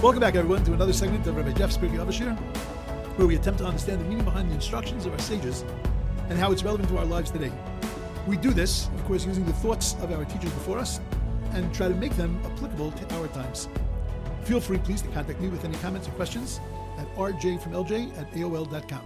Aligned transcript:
Welcome 0.00 0.20
back, 0.20 0.36
everyone, 0.36 0.62
to 0.64 0.74
another 0.74 0.92
segment 0.92 1.26
of 1.26 1.36
Rabbi 1.36 1.50
Jeff's 1.54 1.76
Pirkei 1.76 1.98
Avos 1.98 2.38
where 3.18 3.26
we 3.26 3.34
attempt 3.34 3.58
to 3.58 3.66
understand 3.66 4.00
the 4.00 4.04
meaning 4.04 4.24
behind 4.24 4.48
the 4.48 4.54
instructions 4.54 5.06
of 5.06 5.12
our 5.12 5.18
sages 5.18 5.64
and 6.28 6.38
how 6.38 6.52
it's 6.52 6.62
relevant 6.62 6.88
to 6.90 6.98
our 6.98 7.04
lives 7.04 7.32
today. 7.32 7.50
We 8.28 8.36
do 8.36 8.52
this, 8.52 8.86
of 8.94 9.04
course, 9.06 9.26
using 9.26 9.44
the 9.44 9.52
thoughts 9.54 9.94
of 9.94 10.12
our 10.12 10.24
teachers 10.24 10.52
before 10.52 10.78
us 10.78 11.00
and 11.50 11.74
try 11.74 11.88
to 11.88 11.94
make 11.94 12.16
them 12.16 12.40
applicable 12.44 12.92
to 12.92 13.14
our 13.16 13.26
times. 13.26 13.68
Feel 14.44 14.60
free, 14.60 14.78
please, 14.78 15.02
to 15.02 15.08
contact 15.08 15.40
me 15.40 15.48
with 15.48 15.64
any 15.64 15.76
comments 15.78 16.06
or 16.06 16.12
questions 16.12 16.60
at 16.96 17.12
rjfromlj 17.16 18.18
at 18.18 18.32
aol.com. 18.34 19.02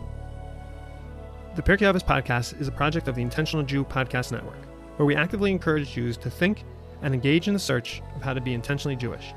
The 1.57 1.63
Pirkei 1.63 1.91
Avos 1.91 2.05
podcast 2.05 2.61
is 2.61 2.69
a 2.69 2.73
project 2.73 3.09
of 3.09 3.15
the 3.15 3.23
Intentional 3.23 3.65
Jew 3.65 3.83
Podcast 3.83 4.31
Network, 4.31 4.67
where 4.99 5.07
we 5.07 5.17
actively 5.17 5.53
encourage 5.53 5.93
Jews 5.93 6.19
to 6.19 6.29
think 6.29 6.65
and 7.01 7.15
engage 7.15 7.49
in 7.49 7.55
the 7.55 7.61
search 7.61 8.03
of 8.15 8.21
how 8.21 8.35
to 8.35 8.43
be 8.43 8.53
intentionally 8.53 8.95
Jewish. 8.95 9.33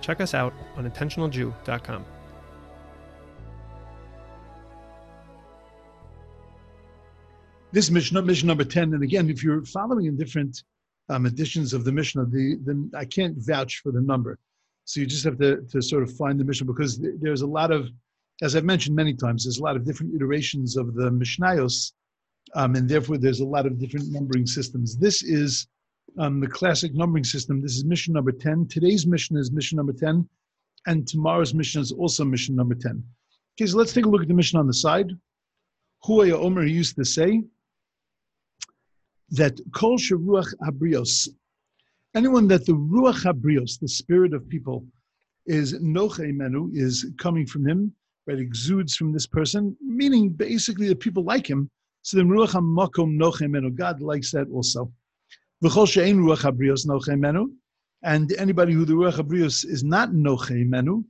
Check 0.00 0.20
us 0.20 0.34
out 0.34 0.54
on 0.76 0.90
intentionaljew.com. 0.90 2.04
This 7.72 7.90
Mishnah, 7.90 8.22
Mishnah 8.22 8.48
number 8.48 8.64
10, 8.64 8.94
and 8.94 9.02
again, 9.02 9.30
if 9.30 9.44
you're 9.44 9.64
following 9.64 10.06
in 10.06 10.16
different 10.16 10.64
um, 11.08 11.26
editions 11.26 11.72
of 11.72 11.84
the 11.84 11.92
Mishnah, 11.92 12.24
the, 12.24 12.56
the, 12.64 12.90
I 12.96 13.04
can't 13.04 13.36
vouch 13.38 13.80
for 13.82 13.92
the 13.92 14.00
number. 14.00 14.38
So 14.86 15.00
you 15.00 15.06
just 15.06 15.24
have 15.24 15.38
to, 15.38 15.62
to 15.70 15.80
sort 15.80 16.02
of 16.02 16.12
find 16.16 16.40
the 16.40 16.44
Mishnah 16.44 16.66
because 16.66 17.00
there's 17.20 17.42
a 17.42 17.46
lot 17.46 17.70
of, 17.70 17.88
as 18.42 18.56
I've 18.56 18.64
mentioned 18.64 18.96
many 18.96 19.14
times, 19.14 19.44
there's 19.44 19.58
a 19.58 19.62
lot 19.62 19.76
of 19.76 19.84
different 19.84 20.14
iterations 20.16 20.76
of 20.76 20.94
the 20.94 21.10
Mishnayos, 21.10 21.92
um, 22.54 22.74
and 22.74 22.88
therefore 22.88 23.18
there's 23.18 23.40
a 23.40 23.46
lot 23.46 23.66
of 23.66 23.78
different 23.78 24.10
numbering 24.10 24.46
systems. 24.46 24.96
This 24.96 25.22
is 25.22 25.68
um, 26.18 26.40
the 26.40 26.46
classic 26.46 26.94
numbering 26.94 27.24
system. 27.24 27.60
This 27.60 27.76
is 27.76 27.84
Mishnah 27.84 28.14
number 28.14 28.32
10. 28.32 28.68
Today's 28.68 29.06
Mishnah 29.06 29.40
is 29.40 29.52
Mishnah 29.52 29.76
number 29.76 29.92
10, 29.92 30.28
and 30.86 31.06
tomorrow's 31.06 31.54
Mishnah 31.54 31.82
is 31.82 31.92
also 31.92 32.24
Mishnah 32.24 32.56
number 32.56 32.74
10. 32.74 33.02
Okay, 33.54 33.66
so 33.66 33.76
let's 33.76 33.92
take 33.92 34.06
a 34.06 34.08
look 34.08 34.22
at 34.22 34.28
the 34.28 34.34
Mishnah 34.34 34.60
on 34.60 34.66
the 34.66 34.74
side. 34.74 35.10
Huaya 36.04 36.32
Omer 36.32 36.64
used 36.64 36.96
to 36.96 37.04
say 37.04 37.42
that 39.30 39.60
Kol 39.72 39.98
Sharuach 39.98 40.52
Habrios, 40.62 41.28
anyone 42.14 42.48
that 42.48 42.66
the 42.66 42.72
Ruach 42.72 43.24
Habrios, 43.24 43.78
the 43.78 43.88
spirit 43.88 44.32
of 44.34 44.48
people, 44.48 44.84
is 45.46 45.74
Noche 45.80 46.20
Menu, 46.20 46.70
is 46.74 47.10
coming 47.18 47.46
from 47.46 47.66
him, 47.66 47.92
right, 48.26 48.38
exudes 48.38 48.96
from 48.96 49.12
this 49.12 49.26
person, 49.26 49.76
meaning 49.80 50.30
basically 50.30 50.88
that 50.88 51.00
people 51.00 51.24
like 51.24 51.48
him. 51.48 51.70
So 52.02 52.16
then 52.16 52.28
Ruach 52.28 52.54
HaMakom 52.54 53.50
Menu, 53.50 53.70
God 53.70 54.00
likes 54.00 54.30
that 54.32 54.48
also. 54.50 54.90
And 55.62 55.72
anybody 58.38 58.72
who 58.72 58.86
the 58.86 58.94
Ruach 58.94 59.18
HaBrios 59.18 59.66
is 59.66 59.84
not 59.84 60.14
Noche 60.14 60.52
Menu, 60.52 61.04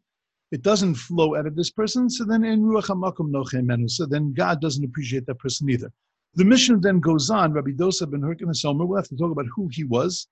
it 0.51 0.63
doesn't 0.63 0.97
flow 0.97 1.37
out 1.37 1.47
of 1.47 1.55
this 1.55 1.71
person, 1.71 2.11
so 2.11 2.25
then 2.25 2.43
in 2.43 2.63
Ruach 2.63 2.87
HaMakom 2.87 3.31
Noche 3.31 3.63
Menu, 3.63 3.89
so 3.89 4.07
then 4.07 4.33
God 4.33 4.61
doesn't 4.61 4.85
appreciate 4.85 5.25
that 5.27 5.39
person 5.39 5.71
either. 5.71 5.93
The 6.35 6.45
Mishnah 6.45 6.79
then 6.79 6.99
goes 6.99 7.31
on, 7.31 7.53
Rabbi 7.53 7.71
Dosa 7.71 8.11
ben 8.11 8.23
Harkinas 8.23 8.65
omer, 8.65 8.87
we'll 8.87 8.99
have 8.99 9.09
to 9.09 9.17
talk 9.17 9.31
about 9.31 9.47
who 9.55 9.69
he 9.71 9.85
was 9.85 10.27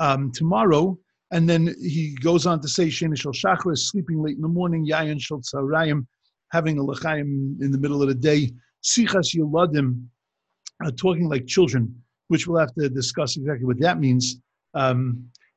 um, 0.00 0.32
tomorrow, 0.32 0.98
and 1.30 1.48
then 1.48 1.72
he 1.80 2.16
goes 2.20 2.46
on 2.46 2.60
to 2.62 2.68
say, 2.68 2.88
Sheni 2.88 3.16
Shal 3.16 3.32
Shachar 3.32 3.78
sleeping 3.78 4.20
late 4.20 4.34
in 4.34 4.42
the 4.42 4.48
morning, 4.48 4.84
Yayan 4.84 5.20
Shal 5.20 5.40
Tzarayim, 5.40 6.04
having 6.50 6.80
a 6.80 6.82
L'chaim 6.82 7.56
in 7.60 7.70
the 7.70 7.78
middle 7.78 8.02
of 8.02 8.08
the 8.08 8.14
day, 8.16 8.50
Sichas 8.82 9.36
Yeladim, 9.36 10.02
uh, 10.84 10.90
talking 10.96 11.28
like 11.28 11.46
children 11.46 12.02
which 12.32 12.46
we'll 12.46 12.58
have 12.58 12.74
to 12.74 12.88
discuss 12.88 13.36
exactly 13.36 13.66
what 13.66 13.78
that 13.78 14.00
means. 14.00 14.24
Um, 14.72 14.98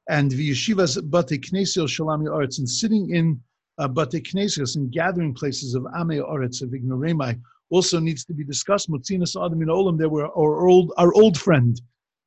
and 0.10 0.30
the 0.30 0.50
yeshivas 0.52 0.94
bate 1.10 1.42
knesios 1.48 1.92
shalami 1.96 2.30
arts 2.40 2.60
and 2.60 2.70
sitting 2.70 3.16
in 3.18 3.40
uh, 3.78 3.88
bate 3.88 4.22
knesios 4.30 4.76
and 4.76 4.92
gathering 4.92 5.34
places 5.34 5.74
of 5.74 5.88
ame 6.00 6.22
arts 6.22 6.62
of 6.62 6.70
ignoremai 6.72 7.40
also 7.70 7.98
needs 8.00 8.26
to 8.26 8.34
be 8.34 8.44
discussed. 8.44 8.90
Motzinas 8.90 9.34
adam 9.44 9.62
in 9.62 9.70
olam, 9.70 9.98
there 9.98 10.10
were 10.10 10.28
our 10.42 10.68
old 10.68 10.92
our 10.98 11.14
old 11.22 11.38
friend, 11.46 11.80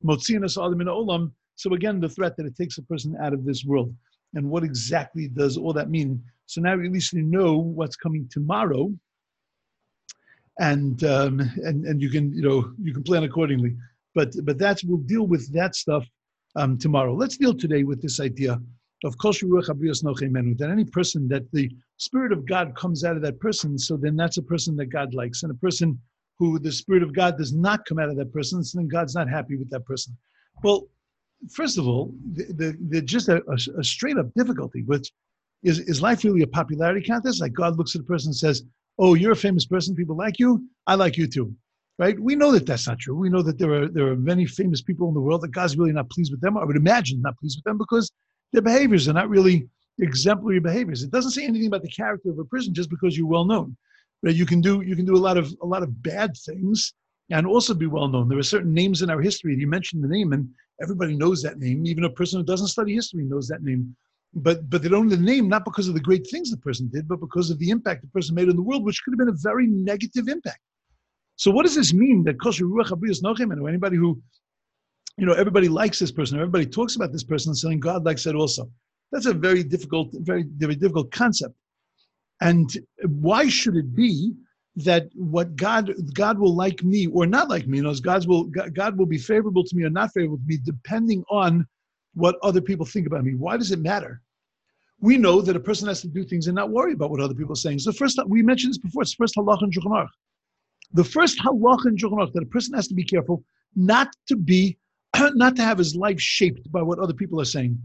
Motzinas 0.03 0.57
adam 0.57 0.81
in 0.81 0.87
olam. 0.87 1.31
So 1.55 1.73
again, 1.73 1.99
the 1.99 2.09
threat 2.09 2.35
that 2.37 2.47
it 2.47 2.55
takes 2.57 2.79
a 2.79 2.83
person 2.91 3.15
out 3.23 3.33
of 3.33 3.45
this 3.45 3.63
world. 3.63 3.93
And 4.33 4.49
what 4.49 4.63
exactly 4.63 5.27
does 5.27 5.57
all 5.57 5.73
that 5.73 5.91
mean? 5.91 6.23
So 6.47 6.59
now 6.61 6.73
at 6.73 6.91
least 6.95 7.13
you 7.13 7.21
know 7.21 7.55
what's 7.57 7.95
coming 7.95 8.27
tomorrow, 8.31 8.91
and 10.59 11.03
um, 11.03 11.39
and 11.67 11.85
and 11.89 12.01
you 12.01 12.09
can 12.09 12.25
you 12.33 12.43
know 12.47 12.59
you 12.85 12.93
can 12.95 13.03
plan 13.03 13.23
accordingly. 13.23 13.75
But 14.15 14.33
but 14.43 14.57
that's 14.57 14.83
we'll 14.83 14.97
deal 14.97 15.27
with 15.27 15.51
that 15.53 15.75
stuff 15.75 16.05
um, 16.55 16.77
tomorrow. 16.77 17.13
Let's 17.13 17.37
deal 17.37 17.53
today 17.53 17.83
with 17.83 18.01
this 18.01 18.19
idea 18.19 18.59
of 19.05 19.17
kol 19.17 19.31
that 19.31 20.69
any 20.71 20.85
person 20.85 21.27
that 21.29 21.51
the 21.51 21.71
spirit 21.97 22.31
of 22.31 22.45
God 22.45 22.75
comes 22.75 23.03
out 23.03 23.15
of 23.15 23.21
that 23.21 23.39
person, 23.39 23.77
so 23.77 23.95
then 23.95 24.15
that's 24.15 24.37
a 24.37 24.41
person 24.41 24.75
that 24.77 24.87
God 24.87 25.13
likes, 25.13 25.43
and 25.43 25.51
a 25.51 25.55
person 25.55 25.99
who 26.37 26.59
the 26.59 26.71
spirit 26.71 27.03
of 27.03 27.13
God 27.13 27.37
does 27.37 27.53
not 27.53 27.85
come 27.85 27.99
out 27.99 28.09
of 28.09 28.17
that 28.17 28.33
person, 28.33 28.63
so 28.63 28.77
then 28.77 28.87
God's 28.87 29.15
not 29.15 29.29
happy 29.29 29.55
with 29.57 29.69
that 29.69 29.85
person. 29.85 30.17
Well, 30.63 30.87
first 31.51 31.77
of 31.77 31.87
all, 31.87 32.13
the, 32.33 32.45
the, 32.45 32.77
the 32.89 33.01
just 33.01 33.29
a, 33.29 33.43
a, 33.47 33.79
a, 33.79 33.83
straight 33.83 34.17
up 34.17 34.33
difficulty, 34.35 34.83
which 34.83 35.11
is 35.63 35.79
is 35.79 36.01
life 36.01 36.23
really 36.23 36.41
a 36.41 36.47
popularity 36.47 37.05
contest? 37.05 37.41
Like 37.41 37.53
God 37.53 37.77
looks 37.77 37.95
at 37.95 38.01
a 38.01 38.05
person 38.05 38.29
and 38.29 38.35
says, 38.35 38.63
"Oh, 38.97 39.13
you're 39.13 39.33
a 39.33 39.37
famous 39.47 39.65
person. 39.65 39.95
People 39.95 40.15
like 40.15 40.39
you. 40.39 40.65
I 40.87 40.95
like 40.95 41.17
you 41.17 41.27
too." 41.27 41.53
Right? 41.99 42.17
We 42.19 42.35
know 42.35 42.51
that 42.53 42.65
that's 42.65 42.87
not 42.87 42.97
true. 42.97 43.15
We 43.15 43.29
know 43.29 43.43
that 43.43 43.59
there 43.59 43.73
are 43.73 43.87
there 43.87 44.07
are 44.07 44.15
many 44.15 44.45
famous 44.45 44.81
people 44.81 45.07
in 45.09 45.13
the 45.13 45.19
world 45.19 45.41
that 45.41 45.51
God's 45.51 45.77
really 45.77 45.91
not 45.91 46.09
pleased 46.09 46.31
with 46.31 46.41
them. 46.41 46.57
I 46.57 46.63
would 46.63 46.77
imagine 46.77 47.21
not 47.21 47.37
pleased 47.37 47.57
with 47.59 47.65
them 47.65 47.77
because 47.77 48.11
their 48.53 48.63
behaviors 48.63 49.07
are 49.07 49.13
not 49.13 49.29
really 49.29 49.67
exemplary 49.99 50.59
behaviors. 50.59 51.03
It 51.03 51.11
doesn't 51.11 51.31
say 51.31 51.43
anything 51.43 51.67
about 51.67 51.83
the 51.83 51.89
character 51.89 52.31
of 52.31 52.39
a 52.39 52.45
person 52.45 52.73
just 52.73 52.89
because 52.89 53.17
you're 53.17 53.27
well 53.27 53.45
known. 53.45 53.75
Right? 54.23 54.35
You 54.35 54.45
can 54.45 54.61
do 54.61 54.81
you 54.81 54.95
can 54.95 55.05
do 55.05 55.15
a 55.15 55.25
lot 55.27 55.37
of 55.37 55.53
a 55.61 55.65
lot 55.65 55.83
of 55.83 56.01
bad 56.01 56.35
things 56.37 56.93
and 57.31 57.45
also 57.45 57.73
be 57.73 57.85
well 57.85 58.07
known. 58.07 58.29
There 58.29 58.39
are 58.39 58.53
certain 58.55 58.73
names 58.73 59.01
in 59.01 59.09
our 59.09 59.21
history. 59.21 59.55
You 59.55 59.67
mentioned 59.67 60.03
the 60.03 60.07
name, 60.07 60.33
and 60.33 60.49
everybody 60.81 61.15
knows 61.15 61.43
that 61.43 61.59
name. 61.59 61.85
Even 61.85 62.05
a 62.05 62.09
person 62.09 62.39
who 62.39 62.45
doesn't 62.45 62.67
study 62.67 62.95
history 62.95 63.23
knows 63.23 63.47
that 63.49 63.61
name. 63.61 63.95
But 64.33 64.69
but 64.69 64.81
they 64.81 64.89
don't 64.89 65.09
know 65.09 65.15
the 65.17 65.21
name 65.21 65.49
not 65.49 65.65
because 65.65 65.89
of 65.89 65.95
the 65.95 65.99
great 65.99 66.25
things 66.31 66.49
the 66.49 66.57
person 66.57 66.89
did, 66.93 67.09
but 67.09 67.19
because 67.19 67.49
of 67.49 67.59
the 67.59 67.71
impact 67.71 68.03
the 68.03 68.07
person 68.07 68.35
made 68.35 68.47
in 68.47 68.55
the 68.55 68.61
world, 68.61 68.85
which 68.85 69.03
could 69.03 69.11
have 69.11 69.19
been 69.19 69.35
a 69.35 69.43
very 69.49 69.67
negative 69.67 70.29
impact. 70.29 70.59
So 71.39 71.51
what 71.51 71.63
does 71.63 71.75
this 71.75 71.93
mean 71.93 72.25
that 72.25 72.37
kosher 72.41 72.65
ruach 72.65 72.91
abrius 72.91 73.23
nochem 73.23 73.53
and 73.53 73.65
anybody 73.65 73.95
who, 73.95 74.21
you 75.17 75.25
know, 75.25 75.31
everybody 75.31 75.69
likes 75.69 75.97
this 75.97 76.11
person, 76.11 76.37
everybody 76.37 76.65
talks 76.65 76.97
about 76.97 77.13
this 77.13 77.23
person, 77.23 77.55
saying 77.55 77.79
God 77.79 78.03
likes 78.03 78.25
it 78.25 78.35
also. 78.35 78.69
That's 79.13 79.25
a 79.25 79.33
very 79.33 79.63
difficult, 79.63 80.09
very 80.15 80.43
very 80.57 80.75
difficult 80.75 81.11
concept. 81.11 81.55
And 82.41 82.69
why 83.05 83.47
should 83.47 83.77
it 83.77 83.95
be 83.95 84.33
that 84.87 85.07
what 85.15 85.55
God 85.55 85.93
God 86.13 86.37
will 86.37 86.53
like 86.53 86.83
me 86.83 87.07
or 87.07 87.25
not 87.25 87.47
like 87.47 87.67
me? 87.67 87.77
You 87.77 87.83
know, 87.83 87.93
God's 87.93 88.27
will 88.27 88.43
God 88.81 88.97
will 88.97 89.05
be 89.05 89.17
favorable 89.17 89.63
to 89.63 89.75
me 89.77 89.85
or 89.85 89.89
not 89.89 90.11
favorable 90.13 90.39
to 90.39 90.43
me 90.45 90.57
depending 90.61 91.23
on 91.31 91.65
what 92.15 92.35
other 92.43 92.59
people 92.59 92.85
think 92.85 93.07
about 93.07 93.23
me. 93.23 93.35
Why 93.35 93.55
does 93.55 93.71
it 93.71 93.79
matter? 93.79 94.21
We 94.99 95.17
know 95.17 95.39
that 95.39 95.55
a 95.55 95.61
person 95.69 95.87
has 95.87 96.01
to 96.01 96.09
do 96.09 96.25
things 96.25 96.47
and 96.47 96.55
not 96.55 96.69
worry 96.69 96.91
about 96.91 97.11
what 97.11 97.21
other 97.21 97.33
people 97.33 97.53
are 97.53 97.63
saying. 97.65 97.79
So 97.79 97.93
first, 97.93 98.19
we 98.27 98.41
mentioned 98.43 98.71
this 98.71 98.77
before. 98.77 99.03
It's 99.03 99.13
first 99.13 99.37
halach 99.37 99.61
and 99.61 99.73
Shulchan 99.73 100.09
the 100.93 101.03
first 101.03 101.39
halach 101.39 101.85
in 101.85 101.95
Shulchan 101.95 102.33
that 102.33 102.43
a 102.43 102.47
person 102.47 102.73
has 102.73 102.87
to 102.87 102.93
be 102.93 103.03
careful 103.03 103.43
not 103.75 104.09
to 104.27 104.35
be, 104.35 104.77
not 105.17 105.55
to 105.55 105.61
have 105.61 105.77
his 105.77 105.95
life 105.95 106.19
shaped 106.19 106.71
by 106.71 106.81
what 106.81 106.99
other 106.99 107.13
people 107.13 107.39
are 107.39 107.45
saying, 107.45 107.79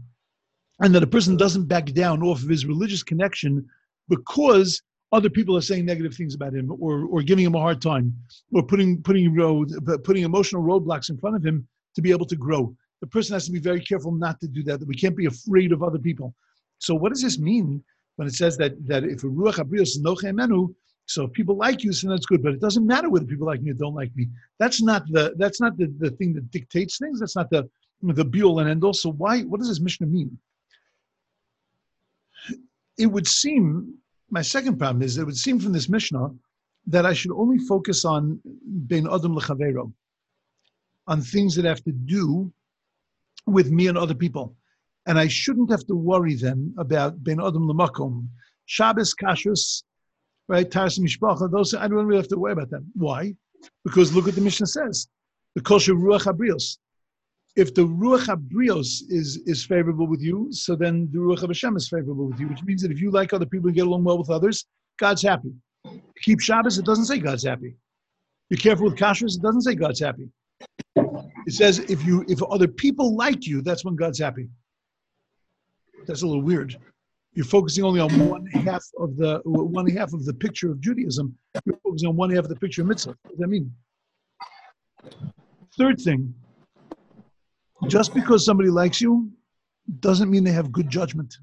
and 0.79 0.93
that 0.93 1.03
a 1.03 1.07
person 1.07 1.37
doesn't 1.37 1.65
back 1.65 1.85
down 1.93 2.23
off 2.23 2.41
of 2.41 2.49
his 2.49 2.65
religious 2.65 3.03
connection 3.03 3.65
because 4.09 4.81
other 5.11 5.29
people 5.29 5.55
are 5.55 5.61
saying 5.61 5.85
negative 5.85 6.13
things 6.13 6.35
about 6.35 6.53
him 6.53 6.71
or, 6.79 7.05
or 7.05 7.21
giving 7.21 7.45
him 7.45 7.55
a 7.55 7.59
hard 7.59 7.81
time 7.81 8.13
or 8.51 8.63
putting 8.63 9.01
putting 9.01 9.33
road, 9.33 9.71
putting 10.03 10.23
emotional 10.23 10.63
roadblocks 10.63 11.09
in 11.09 11.17
front 11.17 11.35
of 11.35 11.45
him 11.45 11.67
to 11.95 12.01
be 12.01 12.11
able 12.11 12.25
to 12.25 12.35
grow. 12.35 12.75
The 13.01 13.07
person 13.07 13.33
has 13.33 13.45
to 13.45 13.51
be 13.51 13.59
very 13.59 13.81
careful 13.81 14.11
not 14.11 14.39
to 14.41 14.47
do 14.47 14.63
that. 14.63 14.79
That 14.79 14.87
we 14.87 14.95
can't 14.95 15.15
be 15.15 15.27
afraid 15.27 15.71
of 15.71 15.83
other 15.83 15.99
people. 15.99 16.33
So 16.79 16.95
what 16.95 17.13
does 17.13 17.21
this 17.21 17.37
mean 17.37 17.83
when 18.15 18.27
it 18.27 18.33
says 18.33 18.57
that 18.57 18.73
that 18.87 19.03
if 19.03 19.23
a 19.23 19.27
ruach 19.27 19.59
abrios 19.63 19.97
nochemenu, 19.99 20.73
so 21.07 21.25
if 21.25 21.33
people 21.33 21.55
like 21.55 21.83
you, 21.83 21.91
then 21.93 22.09
that's 22.09 22.25
good. 22.25 22.41
But 22.41 22.53
it 22.53 22.61
doesn't 22.61 22.85
matter 22.85 23.09
whether 23.09 23.25
people 23.25 23.45
like 23.45 23.61
me 23.61 23.71
or 23.71 23.75
don't 23.75 23.93
like 23.93 24.15
me. 24.15 24.27
That's 24.59 24.81
not 24.81 25.03
the 25.11 25.35
that's 25.37 25.61
not 25.61 25.77
the, 25.77 25.93
the 25.99 26.11
thing 26.11 26.33
that 26.33 26.49
dictates 26.51 26.97
things. 26.97 27.19
That's 27.19 27.35
not 27.35 27.49
the 27.49 27.69
the 28.01 28.25
be 28.25 28.43
all 28.43 28.59
and 28.59 28.69
end 28.69 28.83
all. 28.83 28.93
So 28.93 29.11
why 29.11 29.41
what 29.41 29.59
does 29.59 29.69
this 29.69 29.79
Mishnah 29.79 30.07
mean? 30.07 30.37
It 32.97 33.07
would 33.07 33.27
seem 33.27 33.95
my 34.31 34.41
second 34.41 34.77
problem 34.77 35.03
is 35.03 35.17
it 35.17 35.25
would 35.25 35.37
seem 35.37 35.59
from 35.59 35.73
this 35.73 35.89
Mishnah 35.89 36.29
that 36.87 37.05
I 37.05 37.13
should 37.13 37.31
only 37.31 37.59
focus 37.59 38.05
on 38.05 38.39
ben 38.43 39.07
adam 39.07 39.35
lechavero, 39.35 39.91
on 41.07 41.21
things 41.21 41.55
that 41.55 41.65
have 41.65 41.83
to 41.83 41.91
do 41.91 42.51
with 43.45 43.69
me 43.69 43.87
and 43.87 43.97
other 43.97 44.15
people, 44.15 44.55
and 45.05 45.19
I 45.19 45.27
shouldn't 45.27 45.69
have 45.69 45.85
to 45.85 45.95
worry 45.95 46.35
then 46.35 46.73
about 46.79 47.23
ben 47.23 47.39
adam 47.39 47.67
lemakom, 47.67 48.27
Shabbos 48.65 49.13
kashrus 49.13 49.83
right? 50.47 50.69
Tarsim 50.69 51.05
Mishpacha, 51.05 51.51
those, 51.51 51.73
I 51.73 51.87
don't 51.87 52.05
really 52.05 52.21
have 52.21 52.27
to 52.29 52.37
worry 52.37 52.53
about 52.53 52.69
them. 52.69 52.91
Why? 52.93 53.35
Because 53.83 54.13
look 54.13 54.25
what 54.25 54.35
the 54.35 54.41
Mishnah 54.41 54.67
says. 54.67 55.07
The 55.55 55.61
kosher 55.61 55.93
ruach 55.93 56.25
abrios. 56.25 56.77
if 57.55 57.73
the 57.73 57.87
Ruach 57.87 58.27
HaBrios 58.27 59.03
is, 59.09 59.41
is 59.45 59.65
favorable 59.65 60.07
with 60.07 60.21
you, 60.21 60.49
so 60.51 60.75
then 60.75 61.07
the 61.11 61.19
Ruach 61.19 61.39
HaBashem 61.39 61.77
is 61.77 61.87
favorable 61.87 62.27
with 62.27 62.39
you, 62.39 62.47
which 62.47 62.63
means 62.63 62.81
that 62.81 62.91
if 62.91 62.99
you 62.99 63.11
like 63.11 63.31
other 63.33 63.45
people 63.45 63.67
and 63.67 63.75
get 63.75 63.87
along 63.87 64.03
well 64.03 64.17
with 64.17 64.29
others, 64.29 64.65
God's 64.99 65.23
happy. 65.23 65.53
Keep 66.21 66.41
Shabbos, 66.41 66.77
it 66.77 66.85
doesn't 66.85 67.05
say 67.05 67.19
God's 67.19 67.43
happy. 67.43 67.75
You're 68.49 68.59
careful 68.59 68.85
with 68.85 68.97
kashrus, 68.97 69.37
it 69.37 69.41
doesn't 69.41 69.61
say 69.61 69.75
God's 69.75 70.01
happy. 70.01 70.29
It 70.95 71.53
says 71.53 71.79
if 71.79 72.03
you 72.05 72.25
if 72.27 72.41
other 72.43 72.67
people 72.67 73.15
like 73.15 73.45
you, 73.45 73.61
that's 73.61 73.85
when 73.85 73.95
God's 73.95 74.19
happy. 74.19 74.49
That's 76.07 76.23
a 76.23 76.27
little 76.27 76.41
weird. 76.41 76.75
You're 77.35 77.45
focusing 77.45 77.83
only 77.83 77.99
on 77.99 78.29
one 78.29 78.45
half 78.47 78.83
of 78.97 79.17
the 79.17 79.41
one 79.43 79.87
half 79.89 80.13
of 80.13 80.25
the 80.25 80.33
picture 80.33 80.71
of 80.71 80.79
Judaism. 80.79 81.37
You're 81.65 81.77
focusing 81.83 82.09
on 82.09 82.15
one 82.15 82.29
half 82.29 82.45
of 82.45 82.49
the 82.49 82.55
picture 82.55 82.81
of 82.81 82.87
mitzvah. 82.87 83.15
What 83.23 83.31
does 83.31 83.39
that 83.39 83.47
mean? 83.47 83.71
Third 85.77 85.99
thing, 85.99 86.33
just 87.87 88.13
because 88.13 88.45
somebody 88.45 88.69
likes 88.69 89.01
you 89.01 89.29
doesn't 89.99 90.31
mean 90.31 90.45
they 90.45 90.53
have 90.53 90.71
good 90.71 90.89
judgment. 90.89 91.37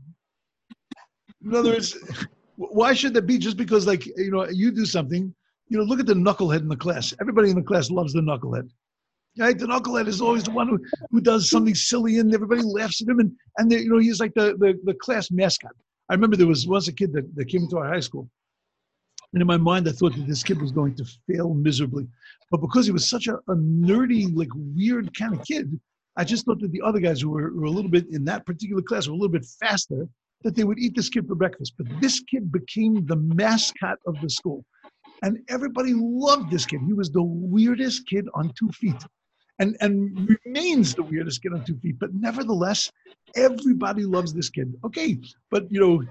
In 1.44 1.54
other 1.54 1.70
words, 1.70 1.98
why 2.56 2.94
should 2.94 3.14
that 3.14 3.26
be 3.26 3.38
just 3.38 3.56
because 3.56 3.86
like 3.86 4.06
you 4.06 4.30
know 4.30 4.48
you 4.48 4.70
do 4.70 4.86
something 4.86 5.34
you 5.68 5.78
know 5.78 5.84
look 5.84 6.00
at 6.00 6.06
the 6.06 6.14
knucklehead 6.14 6.60
in 6.60 6.68
the 6.68 6.76
class 6.76 7.14
everybody 7.20 7.50
in 7.50 7.56
the 7.56 7.62
class 7.62 7.90
loves 7.90 8.12
the 8.12 8.20
knucklehead 8.20 8.68
right 9.38 9.58
the 9.58 9.66
knucklehead 9.66 10.06
is 10.06 10.20
always 10.20 10.42
the 10.42 10.50
one 10.50 10.68
who, 10.68 10.78
who 11.10 11.20
does 11.20 11.48
something 11.48 11.74
silly 11.74 12.18
and 12.18 12.34
everybody 12.34 12.62
laughs 12.62 13.00
at 13.02 13.08
him 13.08 13.18
and 13.18 13.32
and 13.58 13.72
you 13.72 13.88
know 13.88 13.98
he's 13.98 14.20
like 14.20 14.34
the, 14.34 14.56
the 14.58 14.78
the 14.84 14.94
class 14.94 15.30
mascot 15.30 15.72
i 16.08 16.14
remember 16.14 16.36
there 16.36 16.46
was 16.46 16.66
once 16.66 16.88
a 16.88 16.92
kid 16.92 17.12
that, 17.12 17.34
that 17.34 17.46
came 17.46 17.62
into 17.62 17.78
our 17.78 17.88
high 17.88 18.00
school 18.00 18.28
and 19.32 19.40
in 19.40 19.46
my 19.46 19.56
mind 19.56 19.88
i 19.88 19.92
thought 19.92 20.14
that 20.14 20.26
this 20.26 20.42
kid 20.42 20.60
was 20.60 20.72
going 20.72 20.94
to 20.94 21.04
fail 21.30 21.54
miserably 21.54 22.06
but 22.50 22.60
because 22.60 22.86
he 22.86 22.92
was 22.92 23.08
such 23.08 23.26
a, 23.26 23.34
a 23.34 23.56
nerdy 23.56 24.34
like 24.36 24.50
weird 24.54 25.16
kind 25.16 25.34
of 25.34 25.44
kid 25.46 25.78
i 26.16 26.24
just 26.24 26.44
thought 26.44 26.60
that 26.60 26.72
the 26.72 26.82
other 26.82 27.00
guys 27.00 27.20
who 27.20 27.30
were, 27.30 27.52
were 27.54 27.64
a 27.64 27.70
little 27.70 27.90
bit 27.90 28.06
in 28.10 28.24
that 28.24 28.44
particular 28.44 28.82
class 28.82 29.06
were 29.06 29.14
a 29.14 29.16
little 29.16 29.28
bit 29.32 29.46
faster 29.60 30.06
that 30.42 30.56
they 30.56 30.64
would 30.64 30.78
eat 30.78 30.94
this 30.94 31.08
kid 31.08 31.26
for 31.26 31.34
breakfast. 31.34 31.74
But 31.78 31.86
this 32.00 32.20
kid 32.20 32.50
became 32.50 33.06
the 33.06 33.16
mascot 33.16 33.98
of 34.06 34.20
the 34.20 34.28
school. 34.28 34.64
And 35.22 35.38
everybody 35.48 35.94
loved 35.94 36.50
this 36.50 36.66
kid. 36.66 36.80
He 36.84 36.92
was 36.92 37.10
the 37.10 37.22
weirdest 37.22 38.08
kid 38.08 38.26
on 38.34 38.52
two 38.58 38.68
feet. 38.70 39.00
And, 39.62 39.76
and 39.80 40.38
remains 40.44 40.94
the 40.94 41.04
weirdest 41.04 41.40
kid 41.42 41.52
on 41.52 41.64
two 41.64 41.76
feet. 41.76 41.96
But 42.00 42.12
nevertheless, 42.14 42.90
everybody 43.36 44.04
loves 44.04 44.34
this 44.34 44.50
kid. 44.50 44.74
Okay, 44.84 45.18
but 45.52 45.70
you 45.70 45.80
know, 45.80 46.02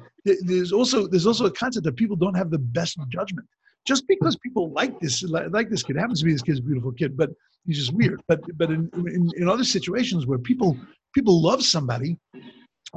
there's 0.49 0.71
also 0.71 1.07
there's 1.07 1.27
also 1.27 1.45
a 1.47 1.51
concept 1.51 1.85
that 1.85 1.97
people 1.97 2.15
don't 2.15 2.35
have 2.41 2.49
the 2.49 2.59
best 2.59 2.97
judgment. 3.09 3.47
Just 3.85 4.07
because 4.07 4.37
people 4.37 4.71
like 4.71 4.99
this 4.99 5.23
like 5.23 5.69
this 5.69 5.83
kid 5.83 5.97
happens 5.97 6.19
to 6.19 6.25
be 6.25 6.31
this 6.31 6.41
kid's 6.41 6.61
beautiful 6.61 6.93
kid, 6.93 7.17
but 7.17 7.31
he's 7.65 7.79
just 7.79 7.93
weird. 7.93 8.21
But 8.27 8.39
but 8.57 8.69
in, 8.71 8.89
in, 9.17 9.29
in 9.35 9.49
other 9.49 9.63
situations 9.63 10.27
where 10.27 10.37
people 10.37 10.77
people 11.13 11.41
love 11.41 11.63
somebody, 11.63 12.17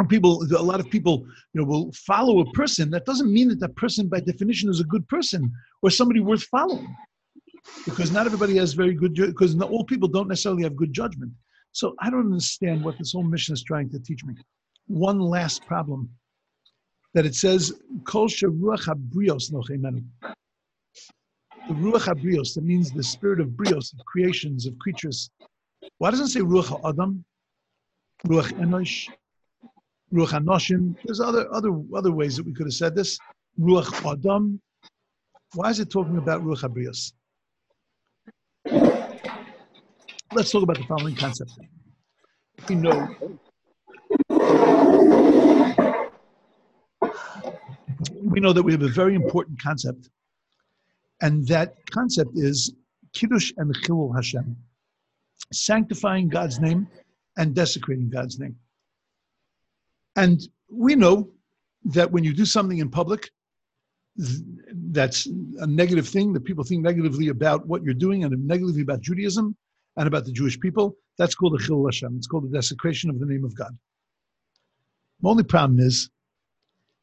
people 0.08 0.46
a 0.56 0.62
lot 0.62 0.80
of 0.80 0.90
people 0.90 1.26
you 1.52 1.60
know 1.60 1.64
will 1.64 1.90
follow 1.92 2.40
a 2.40 2.52
person 2.52 2.90
that 2.90 3.06
doesn't 3.06 3.32
mean 3.32 3.48
that 3.48 3.60
that 3.60 3.74
person 3.76 4.08
by 4.08 4.20
definition 4.20 4.68
is 4.68 4.80
a 4.80 4.84
good 4.84 5.06
person 5.08 5.50
or 5.82 5.90
somebody 5.90 6.20
worth 6.20 6.44
following 6.44 6.94
because 7.86 8.10
not 8.10 8.26
everybody 8.26 8.56
has 8.56 8.74
very 8.74 8.94
good 8.94 9.14
because 9.14 9.58
all 9.60 9.84
people 9.84 10.08
don't 10.08 10.28
necessarily 10.28 10.62
have 10.62 10.76
good 10.76 10.92
judgment 10.92 11.32
so 11.72 11.94
i 12.00 12.10
don't 12.10 12.32
understand 12.32 12.82
what 12.84 12.96
this 12.98 13.12
whole 13.12 13.22
Mishnah 13.22 13.54
is 13.54 13.62
trying 13.62 13.90
to 13.90 13.98
teach 13.98 14.24
me 14.24 14.34
one 14.86 15.18
last 15.18 15.64
problem 15.66 16.08
that 17.14 17.26
it 17.26 17.34
says 17.34 17.72
kol 18.04 18.28
ruach 18.28 18.86
habrios 18.88 19.50
the 19.50 20.04
ruach 21.74 22.06
habrios 22.08 22.54
that 22.54 22.64
means 22.64 22.90
the 22.90 23.02
spirit 23.02 23.40
of 23.40 23.48
brios 23.48 23.92
of 23.92 24.04
creations 24.06 24.66
of 24.66 24.78
creatures 24.78 25.30
why 25.98 26.10
doesn't 26.10 26.26
it 26.26 26.30
say 26.30 26.40
ruach 26.40 26.70
adam 26.88 27.24
ruach 28.26 28.50
enosh 28.64 29.08
Ruach 30.14 30.28
Hanoshim. 30.28 30.94
There's 31.04 31.20
other 31.20 31.52
other 31.52 31.72
other 31.94 32.12
ways 32.12 32.36
that 32.36 32.46
we 32.46 32.52
could 32.52 32.66
have 32.66 32.74
said 32.74 32.94
this. 32.94 33.18
Ruach 33.58 33.90
Adam. 34.10 34.60
Why 35.54 35.70
is 35.70 35.80
it 35.80 35.90
talking 35.90 36.18
about 36.18 36.44
Ruach 36.44 36.62
Habrios? 36.62 37.12
Let's 40.34 40.50
talk 40.50 40.64
about 40.64 40.78
the 40.78 40.84
following 40.84 41.14
concept. 41.14 41.52
We 42.68 42.74
know 42.74 43.14
we 48.20 48.40
know 48.40 48.52
that 48.52 48.64
we 48.64 48.72
have 48.72 48.82
a 48.82 48.88
very 48.88 49.14
important 49.14 49.62
concept, 49.62 50.10
and 51.22 51.46
that 51.46 51.76
concept 51.88 52.32
is 52.34 52.74
Kiddush 53.12 53.52
and 53.58 53.72
Chilul 53.82 54.12
Hashem, 54.12 54.56
sanctifying 55.52 56.28
God's 56.28 56.58
name 56.58 56.88
and 57.36 57.54
desecrating 57.54 58.10
God's 58.10 58.40
name. 58.40 58.56
And 60.16 60.40
we 60.68 60.96
know 60.96 61.30
that 61.84 62.10
when 62.10 62.24
you 62.24 62.32
do 62.32 62.44
something 62.44 62.78
in 62.78 62.90
public, 62.90 63.30
that's 64.16 65.26
a 65.58 65.66
negative 65.66 66.08
thing 66.08 66.32
that 66.32 66.44
people 66.44 66.64
think 66.64 66.82
negatively 66.82 67.28
about 67.28 67.68
what 67.68 67.84
you're 67.84 67.94
doing 67.94 68.24
and 68.24 68.46
negatively 68.48 68.82
about 68.82 69.00
Judaism 69.00 69.56
and 69.96 70.06
about 70.06 70.24
the 70.24 70.32
Jewish 70.32 70.58
people. 70.58 70.96
That's 71.18 71.34
called 71.34 71.54
a 71.54 71.62
chil 71.62 71.84
Hashem. 71.84 72.16
It's 72.16 72.26
called 72.26 72.44
the 72.44 72.56
desecration 72.56 73.10
of 73.10 73.18
the 73.18 73.26
name 73.26 73.44
of 73.44 73.54
God. 73.54 73.76
The 75.20 75.28
only 75.28 75.44
problem 75.44 75.78
is, 75.78 76.10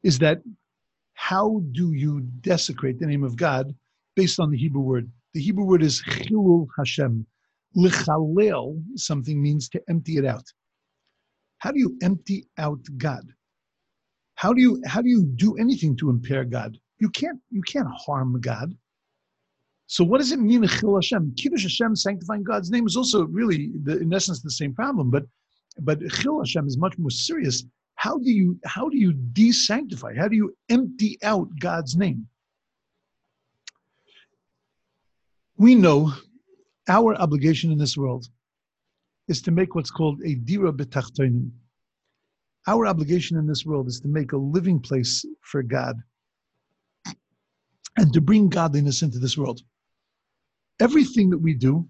is 0.02 0.18
that 0.18 0.42
how 1.14 1.62
do 1.72 1.92
you 1.92 2.20
desecrate 2.40 2.98
the 2.98 3.06
name 3.06 3.24
of 3.24 3.36
God 3.36 3.74
based 4.16 4.40
on 4.40 4.50
the 4.50 4.58
Hebrew 4.58 4.82
word? 4.82 5.10
The 5.34 5.40
Hebrew 5.40 5.64
word 5.64 5.82
is 5.82 6.02
chilul 6.02 6.66
Hashem. 6.76 7.26
Lichalel, 7.76 8.82
something 8.96 9.40
means 9.42 9.68
to 9.70 9.82
empty 9.88 10.18
it 10.18 10.26
out. 10.26 10.44
How 11.58 11.70
do 11.70 11.78
you 11.78 11.96
empty 12.02 12.46
out 12.58 12.80
God? 12.98 13.32
How 14.34 14.52
do 14.52 14.60
you 14.60 14.82
how 14.86 15.00
do 15.00 15.08
you 15.08 15.24
do 15.24 15.56
anything 15.56 15.96
to 15.98 16.10
impair 16.10 16.44
God? 16.44 16.76
You 16.98 17.08
can't 17.08 17.40
you 17.50 17.62
can't 17.62 17.88
harm 17.88 18.40
God. 18.40 18.76
So 19.92 20.04
what 20.04 20.22
does 20.22 20.32
it 20.32 20.38
mean, 20.38 20.66
Chil 20.66 20.94
Hashem? 20.94 21.34
Kiddush 21.36 21.64
Hashem, 21.64 21.96
sanctifying 21.96 22.44
God's 22.44 22.70
name, 22.70 22.86
is 22.86 22.96
also 22.96 23.26
really, 23.26 23.72
the, 23.82 23.98
in 23.98 24.14
essence, 24.14 24.40
the 24.40 24.50
same 24.50 24.72
problem. 24.72 25.10
But 25.10 25.24
but 25.80 25.98
Chil 26.12 26.38
Hashem 26.38 26.66
is 26.66 26.78
much 26.78 26.96
more 26.96 27.10
serious. 27.10 27.62
How 27.96 28.16
do 28.16 28.30
you 28.30 28.58
how 28.64 28.88
do 28.88 28.96
you 28.96 29.12
desanctify? 29.12 30.16
How 30.16 30.28
do 30.28 30.36
you 30.36 30.56
empty 30.70 31.18
out 31.22 31.46
God's 31.60 31.94
name? 31.94 32.26
We 35.58 35.74
know 35.74 36.14
our 36.88 37.14
obligation 37.16 37.70
in 37.70 37.76
this 37.76 37.94
world 37.94 38.24
is 39.28 39.42
to 39.42 39.50
make 39.50 39.74
what's 39.74 39.90
called 39.90 40.22
a 40.24 40.36
dira 40.36 40.72
betachtonim. 40.72 41.50
Our 42.66 42.86
obligation 42.86 43.36
in 43.36 43.46
this 43.46 43.66
world 43.66 43.88
is 43.88 44.00
to 44.00 44.08
make 44.08 44.32
a 44.32 44.38
living 44.38 44.80
place 44.80 45.22
for 45.42 45.62
God 45.62 45.96
and 47.98 48.10
to 48.14 48.22
bring 48.22 48.48
godliness 48.48 49.02
into 49.02 49.18
this 49.18 49.36
world. 49.36 49.60
Everything 50.86 51.30
that 51.30 51.38
we 51.38 51.54
do, 51.54 51.88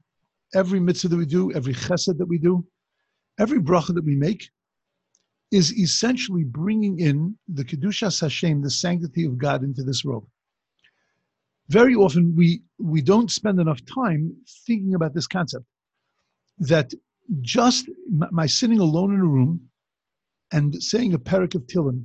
every 0.54 0.78
mitzvah 0.78 1.08
that 1.08 1.16
we 1.16 1.30
do, 1.38 1.50
every 1.52 1.72
chesed 1.72 2.18
that 2.18 2.26
we 2.26 2.38
do, 2.38 2.54
every 3.38 3.61
bracha 3.68 3.94
that 3.94 4.04
we 4.04 4.14
make, 4.14 4.42
is 5.50 5.72
essentially 5.87 6.44
bringing 6.44 6.99
in 6.99 7.37
the 7.49 7.64
kedusha 7.64 8.08
Hashem, 8.20 8.61
the 8.62 8.70
sanctity 8.70 9.25
of 9.25 9.38
God, 9.38 9.62
into 9.64 9.82
this 9.82 10.04
world. 10.04 10.26
Very 11.68 11.94
often 11.94 12.34
we 12.37 12.49
we 12.78 13.00
don't 13.00 13.30
spend 13.30 13.61
enough 13.61 13.80
time 13.87 14.22
thinking 14.66 14.94
about 14.94 15.14
this 15.14 15.26
concept 15.26 15.64
that 16.58 16.92
just 17.40 17.88
my 18.08 18.46
sitting 18.46 18.80
alone 18.80 19.14
in 19.14 19.20
a 19.20 19.32
room 19.38 19.52
and 20.52 20.82
saying 20.82 21.14
a 21.14 21.18
parak 21.18 21.54
of 21.54 21.62
Tillim, 21.66 22.04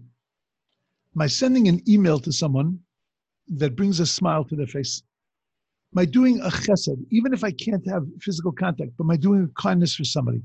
my 1.14 1.28
sending 1.28 1.68
an 1.68 1.82
email 1.90 2.20
to 2.20 2.32
someone 2.32 2.80
that 3.50 3.76
brings 3.76 4.00
a 4.00 4.06
smile 4.06 4.46
to 4.46 4.56
their 4.56 4.68
face, 4.78 5.04
my 5.94 6.06
doing 6.06 6.40
a 6.42 6.50
chesed, 6.50 6.98
even 7.12 7.34
if 7.34 7.44
I 7.44 7.52
can't 7.52 7.88
have 7.88 8.06
physical 8.22 8.52
contact, 8.52 8.92
but 8.98 9.08
my 9.08 9.18
doing 9.18 9.44
a 9.44 9.62
kindness 9.62 9.96
for 9.96 10.04
somebody, 10.04 10.42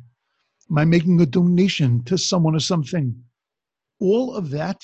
my 0.68 0.84
making 0.84 1.20
a 1.20 1.26
donation 1.26 2.02
to 2.04 2.16
someone 2.16 2.54
or 2.54 2.61
something, 2.61 3.14
all 4.00 4.34
of 4.34 4.50
that 4.50 4.80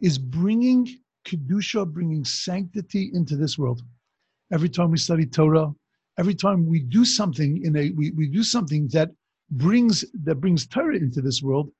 is 0.00 0.18
bringing 0.18 0.88
kedusha, 1.24 1.90
bringing 1.90 2.24
sanctity 2.24 3.10
into 3.14 3.36
this 3.36 3.58
world. 3.58 3.82
Every 4.52 4.68
time 4.68 4.90
we 4.90 4.98
study 4.98 5.26
Torah, 5.26 5.72
every 6.18 6.34
time 6.34 6.66
we 6.66 6.80
do 6.80 7.04
something 7.04 7.64
in 7.64 7.76
a 7.76 7.90
we, 7.90 8.10
we 8.10 8.26
do 8.26 8.42
something 8.42 8.88
that 8.88 9.10
brings 9.52 10.04
that 10.24 10.36
brings 10.36 10.66
Torah 10.66 10.96
into 10.96 11.20
this 11.22 11.42
world, 11.42 11.70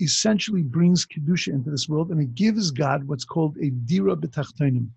essentially 0.00 0.62
brings 0.62 1.06
kedusha 1.06 1.52
into 1.52 1.70
this 1.70 1.88
world, 1.88 2.10
and 2.10 2.20
it 2.20 2.34
gives 2.34 2.70
God 2.70 3.04
what's 3.04 3.24
called 3.24 3.56
a 3.58 3.70
dira 3.70 4.16
betachtonim. 4.16 4.88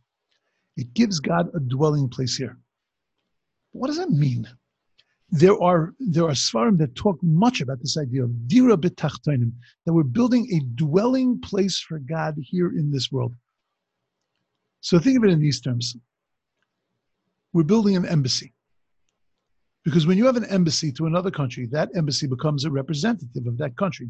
It 0.77 0.93
gives 0.93 1.19
God 1.19 1.49
a 1.55 1.59
dwelling 1.59 2.09
place 2.09 2.37
here. 2.37 2.57
What 3.71 3.87
does 3.87 3.97
that 3.97 4.11
mean? 4.11 4.47
There 5.29 5.61
are 5.63 5.93
there 5.99 6.25
are 6.25 6.35
svarim 6.35 6.77
that 6.77 6.95
talk 6.95 7.17
much 7.23 7.61
about 7.61 7.79
this 7.79 7.97
idea 7.97 8.23
of 8.23 8.47
dira 8.47 8.77
betachtonim, 8.77 9.51
that 9.85 9.93
we're 9.93 10.03
building 10.03 10.47
a 10.53 10.59
dwelling 10.75 11.41
place 11.41 11.79
for 11.79 11.99
God 11.99 12.35
here 12.39 12.69
in 12.69 12.91
this 12.91 13.11
world. 13.11 13.35
So 14.81 14.99
think 14.99 15.17
of 15.17 15.23
it 15.23 15.31
in 15.31 15.39
these 15.39 15.61
terms. 15.61 15.95
We're 17.53 17.63
building 17.63 17.95
an 17.95 18.05
embassy 18.05 18.53
Because 19.83 20.07
when 20.07 20.17
you 20.17 20.25
have 20.25 20.37
an 20.37 20.45
embassy 20.45 20.91
to 20.93 21.05
another 21.05 21.31
country, 21.31 21.67
that 21.67 21.89
embassy 21.95 22.27
becomes 22.27 22.65
a 22.65 22.71
representative 22.71 23.47
of 23.47 23.57
that 23.57 23.75
country. 23.77 24.09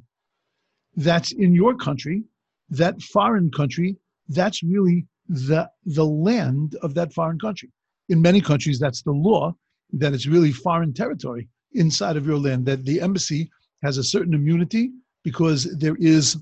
That's 0.96 1.32
in 1.32 1.54
your 1.54 1.76
country, 1.76 2.24
that 2.70 3.02
foreign 3.02 3.50
country, 3.52 3.98
that's 4.30 4.64
really 4.64 5.08
the, 5.28 5.70
the 5.86 6.06
land 6.06 6.76
of 6.82 6.94
that 6.96 7.14
foreign 7.14 7.40
country. 7.40 7.72
In 8.10 8.22
many 8.22 8.42
countries, 8.42 8.80
that's 8.80 9.02
the 9.02 9.12
law, 9.12 9.56
that 9.94 10.14
it's 10.14 10.28
really 10.28 10.52
foreign 10.52 10.94
territory 10.94 11.48
inside 11.74 12.18
of 12.18 12.26
your 12.26 12.38
land, 12.38 12.66
that 12.66 12.86
the 12.86 13.02
embassy 13.02 13.50
has 13.84 13.98
a 13.98 14.04
certain 14.04 14.34
immunity 14.34 14.92
because 15.24 15.76
there 15.78 15.96
is, 16.00 16.38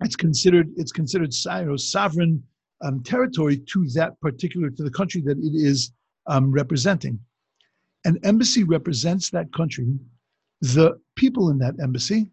it's 0.00 0.16
considered, 0.16 0.70
it's 0.76 0.92
considered 0.92 1.32
sovereign 1.32 2.42
um, 2.82 3.02
territory 3.02 3.58
to 3.58 3.86
that 3.94 4.20
particular, 4.20 4.70
to 4.70 4.82
the 4.82 4.90
country 4.90 5.20
that 5.22 5.38
it 5.38 5.54
is 5.54 5.92
um, 6.26 6.50
representing. 6.50 7.18
An 8.04 8.18
embassy 8.24 8.64
represents 8.64 9.30
that 9.30 9.52
country. 9.52 9.94
The 10.60 10.98
people 11.16 11.50
in 11.50 11.58
that 11.58 11.74
embassy, 11.80 12.30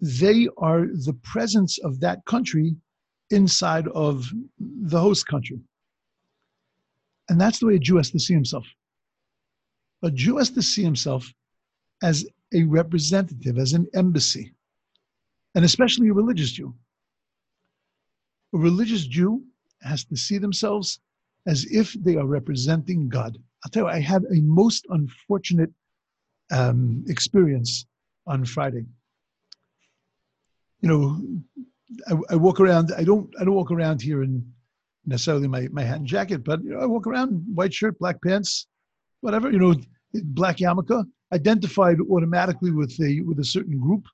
they 0.00 0.48
are 0.58 0.86
the 0.86 1.16
presence 1.22 1.78
of 1.78 2.00
that 2.00 2.24
country 2.26 2.76
inside 3.30 3.88
of 3.88 4.30
the 4.58 5.00
host 5.00 5.26
country. 5.26 5.60
And 7.28 7.40
that's 7.40 7.58
the 7.58 7.66
way 7.66 7.76
a 7.76 7.78
Jew 7.78 7.96
has 7.96 8.10
to 8.10 8.18
see 8.18 8.34
himself. 8.34 8.66
A 10.02 10.10
Jew 10.10 10.36
has 10.38 10.50
to 10.50 10.62
see 10.62 10.82
himself 10.82 11.32
as 12.02 12.26
a 12.54 12.62
representative, 12.64 13.58
as 13.58 13.72
an 13.72 13.88
embassy, 13.94 14.52
and 15.54 15.64
especially 15.64 16.08
a 16.08 16.12
religious 16.12 16.52
Jew. 16.52 16.74
A 18.54 18.58
religious 18.58 19.06
Jew 19.06 19.42
has 19.82 20.04
to 20.04 20.16
see 20.16 20.38
themselves 20.38 21.00
as 21.46 21.64
if 21.70 21.92
they 21.94 22.16
are 22.16 22.26
representing 22.26 23.08
God. 23.08 23.38
I'll 23.64 23.70
tell 23.70 23.84
you, 23.84 23.90
I 23.90 24.00
had 24.00 24.24
a 24.24 24.40
most 24.42 24.86
unfortunate 24.90 25.70
um, 26.52 27.04
experience 27.08 27.86
on 28.26 28.44
Friday. 28.44 28.84
You 30.80 30.88
know, 30.88 31.20
I, 32.08 32.14
I, 32.30 32.36
walk 32.36 32.60
around. 32.60 32.92
I 32.96 33.04
don't. 33.04 33.32
I 33.40 33.44
don't 33.44 33.54
walk 33.54 33.70
around 33.70 34.02
here 34.02 34.22
in 34.22 34.44
necessarily 35.06 35.48
my, 35.48 35.68
my 35.70 35.82
hat 35.82 35.98
and 35.98 36.06
jacket, 36.06 36.44
but 36.44 36.62
you 36.62 36.70
know, 36.70 36.80
I 36.80 36.86
walk 36.86 37.06
around 37.06 37.44
white 37.54 37.72
shirt, 37.72 37.98
black 37.98 38.20
pants, 38.22 38.66
whatever. 39.20 39.50
You 39.50 39.58
know, 39.58 39.74
black 40.24 40.56
yarmulke, 40.56 41.04
identified 41.32 41.98
automatically 42.10 42.72
with 42.72 42.92
a 43.00 43.20
with 43.20 43.38
a 43.38 43.44
certain 43.44 43.78
group. 43.78 44.04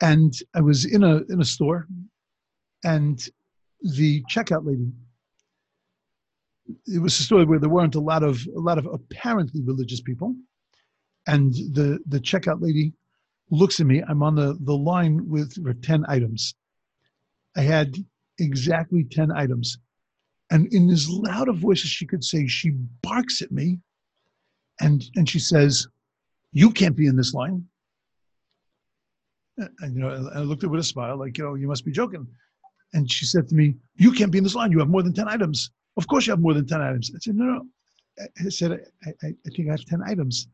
And 0.00 0.34
I 0.54 0.60
was 0.60 0.84
in 0.84 1.02
a 1.04 1.22
in 1.28 1.40
a 1.40 1.44
store, 1.44 1.86
and 2.84 3.22
the 3.82 4.22
checkout 4.30 4.64
lady. 4.64 4.90
It 6.86 7.00
was 7.00 7.18
a 7.20 7.22
story 7.22 7.44
where 7.44 7.60
there 7.60 7.70
weren't 7.70 7.94
a 7.94 8.00
lot 8.00 8.22
of 8.22 8.44
a 8.56 8.58
lot 8.58 8.78
of 8.78 8.86
apparently 8.86 9.62
religious 9.62 10.00
people, 10.00 10.34
and 11.26 11.52
the 11.52 12.00
the 12.06 12.20
checkout 12.20 12.60
lady 12.60 12.92
looks 13.50 13.80
at 13.80 13.86
me. 13.86 14.02
I'm 14.08 14.22
on 14.22 14.34
the 14.34 14.58
the 14.60 14.76
line 14.76 15.28
with 15.28 15.62
for 15.62 15.74
ten 15.74 16.04
items. 16.08 16.54
I 17.56 17.62
had 17.62 17.96
exactly 18.38 19.04
ten 19.04 19.30
items, 19.30 19.78
and 20.50 20.72
in 20.72 20.90
as 20.90 21.08
loud 21.08 21.48
a 21.48 21.52
voice 21.52 21.84
as 21.84 21.90
she 21.90 22.06
could 22.06 22.24
say, 22.24 22.46
she 22.46 22.70
barks 23.02 23.42
at 23.42 23.52
me, 23.52 23.78
and 24.80 25.04
and 25.16 25.28
she 25.28 25.38
says, 25.38 25.86
"You 26.52 26.70
can't 26.70 26.96
be 26.96 27.06
in 27.06 27.16
this 27.16 27.34
line." 27.34 27.66
And 29.56 29.94
you 29.94 30.02
know, 30.02 30.30
I 30.34 30.40
looked 30.40 30.62
at 30.62 30.66
her 30.66 30.70
with 30.70 30.80
a 30.80 30.84
smile, 30.84 31.16
like 31.16 31.38
you 31.38 31.44
know, 31.44 31.54
you 31.54 31.66
must 31.66 31.84
be 31.84 31.92
joking. 31.92 32.26
And 32.92 33.10
she 33.10 33.24
said 33.24 33.48
to 33.48 33.54
me, 33.54 33.74
You 33.96 34.12
can't 34.12 34.30
be 34.30 34.38
in 34.38 34.44
this 34.44 34.54
line. 34.54 34.72
You 34.72 34.78
have 34.78 34.88
more 34.88 35.02
than 35.02 35.12
10 35.12 35.28
items. 35.28 35.70
Of 35.96 36.06
course, 36.06 36.26
you 36.26 36.32
have 36.32 36.40
more 36.40 36.54
than 36.54 36.66
10 36.66 36.80
items. 36.80 37.10
I 37.14 37.18
said, 37.20 37.36
No, 37.36 37.44
no. 37.44 37.66
I 38.18 38.48
said, 38.48 38.72
I, 39.04 39.10
I, 39.22 39.28
I 39.28 39.50
think 39.54 39.68
I 39.68 39.72
have 39.72 39.84
10 39.84 40.02
items. 40.06 40.48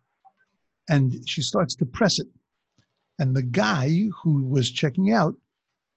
And 0.88 1.28
she 1.28 1.42
starts 1.42 1.74
to 1.76 1.86
press 1.86 2.18
it. 2.18 2.26
And 3.18 3.36
the 3.36 3.42
guy 3.42 4.08
who 4.22 4.44
was 4.44 4.70
checking 4.70 5.12
out 5.12 5.34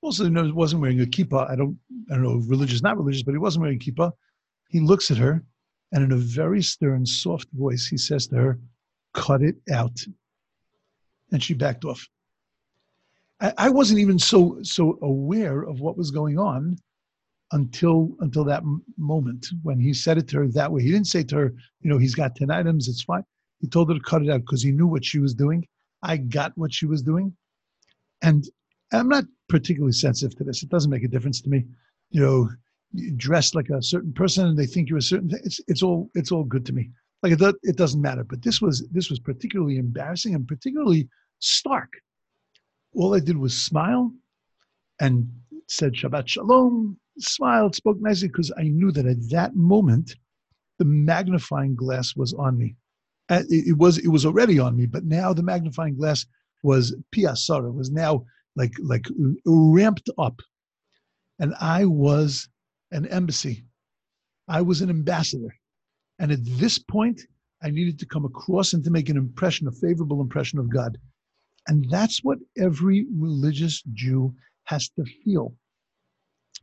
also 0.02 0.30
wasn't 0.54 0.82
wearing 0.82 1.02
a 1.02 1.06
kippah. 1.06 1.50
I 1.50 1.56
don't, 1.56 1.78
I 2.12 2.16
don't 2.16 2.24
know, 2.24 2.44
religious, 2.48 2.82
not 2.82 2.98
religious, 2.98 3.24
but 3.24 3.32
he 3.32 3.38
wasn't 3.40 3.64
wearing 3.64 3.82
a 3.82 3.84
kippah. 3.84 4.12
He 4.70 4.80
looks 4.80 5.10
at 5.12 5.18
her 5.18 5.44
and 5.92 6.04
in 6.04 6.12
a 6.12 6.18
very 6.18 6.62
stern, 6.62 7.06
soft 7.06 7.48
voice, 7.54 7.88
he 7.88 7.98
says 7.98 8.28
to 8.28 8.36
her, 8.36 8.60
Cut 9.14 9.42
it 9.42 9.56
out. 9.72 9.98
And 11.32 11.42
she 11.42 11.54
backed 11.54 11.86
off. 11.86 12.06
I, 13.40 13.70
wasn't 13.70 14.00
even 14.00 14.18
so 14.18 14.60
so 14.62 14.98
aware 15.02 15.64
of 15.64 15.82
what 15.82 15.98
was 15.98 16.10
going 16.12 16.40
on 16.40 16.78
until 17.52 18.16
until 18.20 18.44
that 18.46 18.64
moment 18.98 19.48
when 19.64 19.80
he 19.80 19.94
said 19.94 20.18
it 20.18 20.28
to 20.30 20.38
her 20.38 20.48
that 20.50 20.72
way. 20.72 20.82
He 20.82 20.92
didn't 20.92 21.08
say 21.08 21.24
to 21.24 21.36
her, 21.36 21.54
you 21.82 21.90
know, 21.90 21.98
he's 21.98 22.16
got 22.16 22.36
ten 22.36 22.50
items, 22.50 22.88
it's 22.88 23.04
fine. 23.04 23.24
He 23.60 23.68
told 23.68 23.90
her 23.90 23.96
to 23.96 24.02
cut 24.02 24.22
it 24.22 24.30
out 24.30 24.42
because 24.42 24.64
he 24.64 24.72
knew 24.72 24.88
what 24.88 25.04
she 25.04 25.20
was 25.20 25.34
doing. 25.34 25.68
I 26.06 26.18
got 26.18 26.58
what 26.58 26.74
she 26.74 26.86
was 26.86 27.02
doing, 27.02 27.36
and 28.22 28.48
I'm 28.94 29.10
not 29.10 29.26
particularly 29.50 29.94
sensitive 29.94 30.38
to 30.38 30.44
this. 30.44 30.64
It 30.64 30.70
doesn't 30.70 30.92
make 30.92 31.04
a 31.04 31.10
difference 31.10 31.42
to 31.42 31.50
me. 31.50 31.66
You 32.12 32.22
know, 32.22 32.50
dressed 33.18 33.56
like 33.56 33.70
a 33.70 33.82
certain 33.82 34.14
person 34.14 34.48
and 34.48 34.58
they 34.58 34.66
think 34.66 34.90
you're 34.90 35.00
a 35.00 35.02
certain 35.02 35.30
thing. 35.30 35.42
It's 35.44 35.60
it's 35.68 35.84
all 35.84 36.10
it's 36.16 36.32
all 36.32 36.44
good 36.44 36.66
to 36.68 36.74
me. 36.74 36.92
Like 37.24 37.34
it, 37.34 37.56
it 37.64 37.76
doesn't 37.76 38.02
matter. 38.02 38.24
But 38.24 38.42
this 38.42 38.62
was 38.62 38.88
this 38.92 39.10
was 39.10 39.20
particularly 39.20 39.78
embarrassing 39.78 40.36
and 40.36 40.48
particularly 40.48 41.10
stark 41.40 41.92
all 42.96 43.14
I 43.14 43.20
did 43.20 43.38
was 43.38 43.56
smile 43.56 44.12
and 45.00 45.30
said 45.68 45.94
Shabbat 45.94 46.28
Shalom, 46.28 46.98
smiled, 47.20 47.76
spoke 47.76 48.00
nicely 48.00 48.30
because 48.30 48.52
I 48.58 48.64
knew 48.64 48.92
that 48.92 49.06
at 49.06 49.30
that 49.30 49.56
moment 49.56 50.16
the 50.80 50.86
magnifying 50.86 51.76
glass 51.76 52.16
was 52.16 52.34
on 52.34 52.58
me. 52.58 52.76
Uh, 53.30 53.44
it, 53.50 53.78
was 53.78 53.98
it 53.98 54.10
was 54.10 54.26
already 54.26 54.60
on 54.60 54.76
me, 54.76 54.86
but 54.86 55.04
now 55.04 55.34
the 55.34 55.44
magnifying 55.44 55.96
glass 55.96 56.26
was 56.64 56.96
piasara, 57.12 57.74
was 57.74 57.92
now 57.92 58.24
like 58.56 58.74
like 58.84 59.06
ramped 59.46 60.10
up, 60.18 60.40
and 61.40 61.54
I 61.60 61.86
was 61.86 62.48
an 62.92 63.08
embassy. 63.08 63.66
I 64.48 64.62
was 64.62 64.82
an 64.82 64.92
ambassador, 64.92 65.56
and 66.20 66.32
at 66.32 66.40
this 66.44 66.78
point, 66.78 67.22
I 67.64 67.72
needed 67.72 67.98
to 68.00 68.06
come 68.06 68.26
across 68.26 68.74
and 68.74 68.84
to 68.84 68.92
make 68.92 69.10
an 69.10 69.18
impression, 69.18 69.68
a 69.68 69.72
favorable 69.72 70.22
impression 70.22 70.60
of 70.60 70.70
God. 70.70 70.98
And 71.68 71.90
that's 71.90 72.24
what 72.24 72.38
every 72.58 73.08
religious 73.12 73.82
Jew 73.94 74.36
has 74.66 74.90
to 74.90 75.06
feel. 75.24 75.56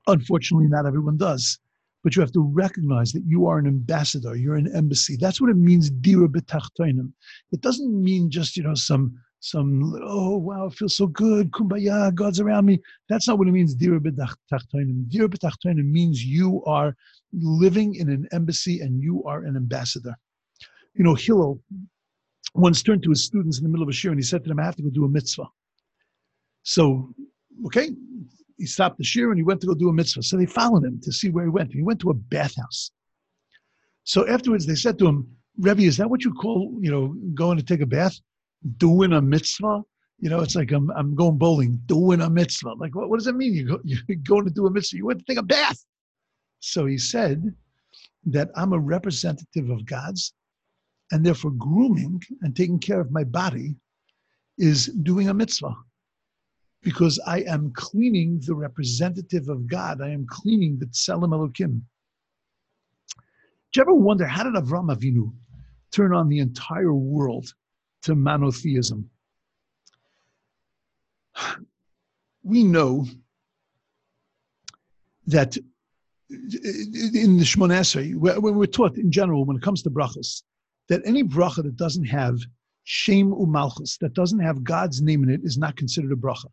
Unfortunately, 0.06 0.68
not 0.68 0.86
everyone 0.86 1.16
does. 1.16 1.58
But 2.02 2.16
you 2.16 2.20
have 2.20 2.32
to 2.32 2.42
recognize 2.42 3.12
that 3.12 3.24
you 3.24 3.46
are 3.46 3.58
an 3.58 3.66
ambassador, 3.66 4.34
you're 4.34 4.56
an 4.56 4.74
embassy. 4.74 5.16
That's 5.16 5.40
what 5.40 5.50
it 5.50 5.56
means, 5.56 5.88
dira. 5.90 6.28
It 6.28 7.60
doesn't 7.60 8.02
mean 8.02 8.30
just, 8.30 8.56
you 8.56 8.64
know, 8.64 8.74
some 8.74 9.18
some 9.44 10.00
oh 10.04 10.36
wow, 10.36 10.66
it 10.66 10.74
feels 10.74 10.96
so 10.96 11.08
good, 11.08 11.50
kumbaya, 11.50 12.14
God's 12.14 12.38
around 12.38 12.64
me. 12.66 12.80
That's 13.08 13.26
not 13.26 13.38
what 13.38 13.48
it 13.48 13.52
means, 13.52 13.74
dira 13.74 14.00
betachtonim. 14.00 15.08
Dira 15.08 15.28
means 15.76 16.24
you 16.24 16.62
are 16.64 16.96
living 17.32 17.96
in 17.96 18.08
an 18.08 18.28
embassy 18.32 18.80
and 18.80 19.02
you 19.02 19.22
are 19.24 19.44
an 19.44 19.56
ambassador. 19.56 20.14
You 20.94 21.04
know, 21.04 21.14
Hillel, 21.14 21.60
once 22.54 22.82
turned 22.82 23.02
to 23.02 23.10
his 23.10 23.24
students 23.24 23.58
in 23.58 23.64
the 23.64 23.70
middle 23.70 23.82
of 23.82 23.88
a 23.88 23.92
shir 23.92 24.10
and 24.10 24.18
he 24.18 24.24
said 24.24 24.44
to 24.44 24.48
them, 24.48 24.60
I 24.60 24.64
have 24.64 24.76
to 24.76 24.82
go 24.82 24.90
do 24.90 25.04
a 25.04 25.08
mitzvah. 25.08 25.48
So, 26.62 27.12
okay, 27.66 27.90
he 28.58 28.66
stopped 28.66 28.98
the 28.98 29.04
shir 29.04 29.30
and 29.30 29.38
he 29.38 29.42
went 29.42 29.60
to 29.60 29.66
go 29.66 29.74
do 29.74 29.88
a 29.88 29.92
mitzvah. 29.92 30.22
So 30.22 30.36
they 30.36 30.46
followed 30.46 30.84
him 30.84 31.00
to 31.02 31.12
see 31.12 31.30
where 31.30 31.44
he 31.44 31.50
went. 31.50 31.72
He 31.72 31.82
went 31.82 32.00
to 32.00 32.10
a 32.10 32.14
bathhouse. 32.14 32.90
So 34.04 34.26
afterwards 34.28 34.66
they 34.66 34.74
said 34.74 34.98
to 34.98 35.06
him, 35.06 35.28
Rebbe, 35.58 35.82
is 35.82 35.96
that 35.98 36.08
what 36.08 36.24
you 36.24 36.32
call, 36.32 36.76
you 36.80 36.90
know, 36.90 37.14
going 37.34 37.58
to 37.58 37.64
take 37.64 37.80
a 37.80 37.86
bath? 37.86 38.18
Doing 38.78 39.12
a 39.12 39.20
mitzvah? 39.20 39.82
You 40.18 40.30
know, 40.30 40.40
it's 40.40 40.54
like 40.54 40.72
I'm, 40.72 40.90
I'm 40.92 41.14
going 41.14 41.36
bowling, 41.36 41.80
doing 41.86 42.20
a 42.20 42.30
mitzvah. 42.30 42.74
Like, 42.74 42.94
what, 42.94 43.10
what 43.10 43.18
does 43.18 43.26
that 43.26 43.36
mean? 43.36 43.54
You 43.54 43.66
go, 43.66 43.80
you're 43.84 44.16
going 44.24 44.44
to 44.44 44.50
do 44.50 44.66
a 44.66 44.70
mitzvah. 44.70 44.96
You 44.96 45.06
went 45.06 45.18
to 45.18 45.24
take 45.24 45.38
a 45.38 45.42
bath. 45.42 45.84
So 46.60 46.86
he 46.86 46.96
said 46.96 47.54
that 48.26 48.50
I'm 48.54 48.72
a 48.72 48.78
representative 48.78 49.68
of 49.68 49.84
God's 49.84 50.32
and 51.12 51.24
therefore, 51.24 51.50
grooming 51.52 52.22
and 52.40 52.56
taking 52.56 52.78
care 52.78 52.98
of 52.98 53.12
my 53.12 53.22
body 53.22 53.76
is 54.58 54.86
doing 54.86 55.28
a 55.28 55.34
mitzvah 55.34 55.74
because 56.82 57.20
I 57.26 57.42
am 57.42 57.72
cleaning 57.74 58.40
the 58.44 58.54
representative 58.54 59.48
of 59.48 59.66
God. 59.66 60.02
I 60.02 60.10
am 60.10 60.26
cleaning 60.28 60.78
the 60.78 60.86
Tselem 60.86 61.30
Elokim. 61.30 61.80
Do 63.72 63.76
you 63.76 63.82
ever 63.82 63.94
wonder 63.94 64.26
how 64.26 64.44
did 64.44 64.54
Avram 64.54 64.94
Avinu 64.94 65.32
turn 65.92 66.12
on 66.12 66.28
the 66.28 66.40
entire 66.40 66.92
world 66.92 67.54
to 68.02 68.14
monotheism? 68.14 69.08
We 72.42 72.64
know 72.64 73.06
that 75.26 75.56
in 76.28 77.36
the 77.36 77.44
Shemona 77.44 77.80
Esrei, 77.80 78.14
when 78.16 78.56
we're 78.56 78.66
taught 78.66 78.96
in 78.96 79.12
general, 79.12 79.44
when 79.44 79.56
it 79.56 79.62
comes 79.62 79.82
to 79.82 79.90
brachas, 79.90 80.42
that 80.88 81.02
any 81.04 81.22
bracha 81.22 81.62
that 81.62 81.76
doesn't 81.76 82.04
have 82.04 82.38
Shem 82.84 83.30
umalchus, 83.30 83.96
that 83.98 84.14
doesn't 84.14 84.40
have 84.40 84.64
God's 84.64 85.00
name 85.00 85.22
in 85.22 85.30
it, 85.30 85.42
is 85.44 85.56
not 85.56 85.76
considered 85.76 86.10
a 86.10 86.16
bracha. 86.16 86.46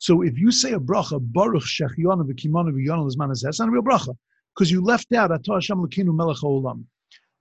So 0.00 0.22
if 0.22 0.38
you 0.38 0.50
say 0.50 0.72
a 0.72 0.80
bracha, 0.80 1.20
Baruch 1.20 1.62
Shehecheyanu 1.62 2.26
v'Kimonu 2.26 2.72
v'Yonu 2.72 3.06
l'zman 3.06 3.38
that's 3.38 3.60
not 3.60 3.68
a 3.68 3.70
real 3.70 3.82
bracha 3.82 4.16
because 4.54 4.70
you 4.70 4.80
left 4.80 5.12
out 5.12 5.30
Atah 5.30 5.56
Hashem 5.56 5.76
Elokeinu 5.76 6.14
Melech 6.14 6.38
Haolam. 6.38 6.84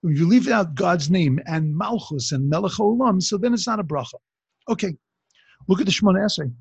When 0.01 0.13
you 0.17 0.27
leave 0.27 0.49
out 0.49 0.75
God's 0.75 1.09
name 1.09 1.39
and 1.45 1.73
Malchus 1.73 2.33
and 2.33 2.49
Melech 2.49 2.73
Olam, 2.73 3.23
so 3.23 3.37
then 3.37 3.53
it's 3.53 3.65
not 3.65 3.79
a 3.79 3.83
bracha. 3.83 4.15
Okay, 4.67 4.93
look 5.69 5.79
at 5.79 5.85
the 5.85 5.91
Shemona 5.93 6.19
Esrei. 6.25 6.53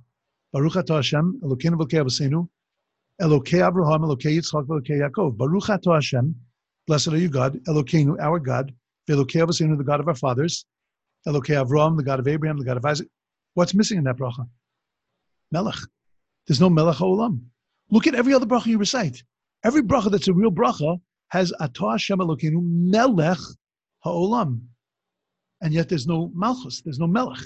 Baruch 0.53 0.75
atah 0.75 0.97
Hashem, 0.97 1.41
Elokeinu 1.43 1.75
v'Elokei 1.75 2.05
Avosenu, 2.05 2.49
Elokei 3.21 3.67
Abraham, 3.67 4.03
Elokei 4.03 4.39
Yitzchak, 4.39 4.69
Elokei 4.69 5.01
Yaakov. 5.03 5.37
Baruch 5.37 5.65
atah 5.65 5.95
Hashem, 5.95 6.33
blessed 6.87 7.09
are 7.09 7.19
you 7.19 7.29
God, 7.29 7.59
Elokeinu, 7.65 8.21
our 8.21 8.39
God, 8.39 8.73
Elokei 9.11 9.77
the 9.77 9.83
God 9.83 9.99
of 9.99 10.07
our 10.07 10.15
fathers, 10.15 10.65
Elokei 11.27 11.61
Avraham, 11.61 11.97
the 11.97 12.05
God 12.05 12.21
of 12.21 12.29
Abraham, 12.29 12.57
the 12.57 12.65
God 12.65 12.77
of 12.77 12.85
Isaac. 12.85 13.09
What's 13.55 13.75
missing 13.75 13.99
in 13.99 14.05
that 14.05 14.17
bracha? 14.17 14.47
Melech. 15.51 15.79
There's 16.47 16.61
no 16.61 16.71
Melech 16.71 16.97
Olam. 16.97 17.41
Look 17.91 18.07
at 18.07 18.15
every 18.15 18.35
other 18.35 18.47
bracha 18.47 18.67
you 18.67 18.79
recite. 18.79 19.23
Every 19.65 19.83
bracha 19.83 20.11
that's 20.11 20.29
a 20.29 20.33
real 20.33 20.51
bracha 20.51 21.01
has 21.29 21.53
Atah 21.61 21.93
Hashem 21.93 22.19
Elokeinu 22.19 22.61
Melech 22.63 23.39
Ha'olam. 24.05 24.61
And 25.61 25.75
yet 25.75 25.89
there's 25.89 26.07
no 26.07 26.31
Malchus, 26.35 26.83
there's 26.83 26.99
no 26.99 27.07
Melech. 27.07 27.41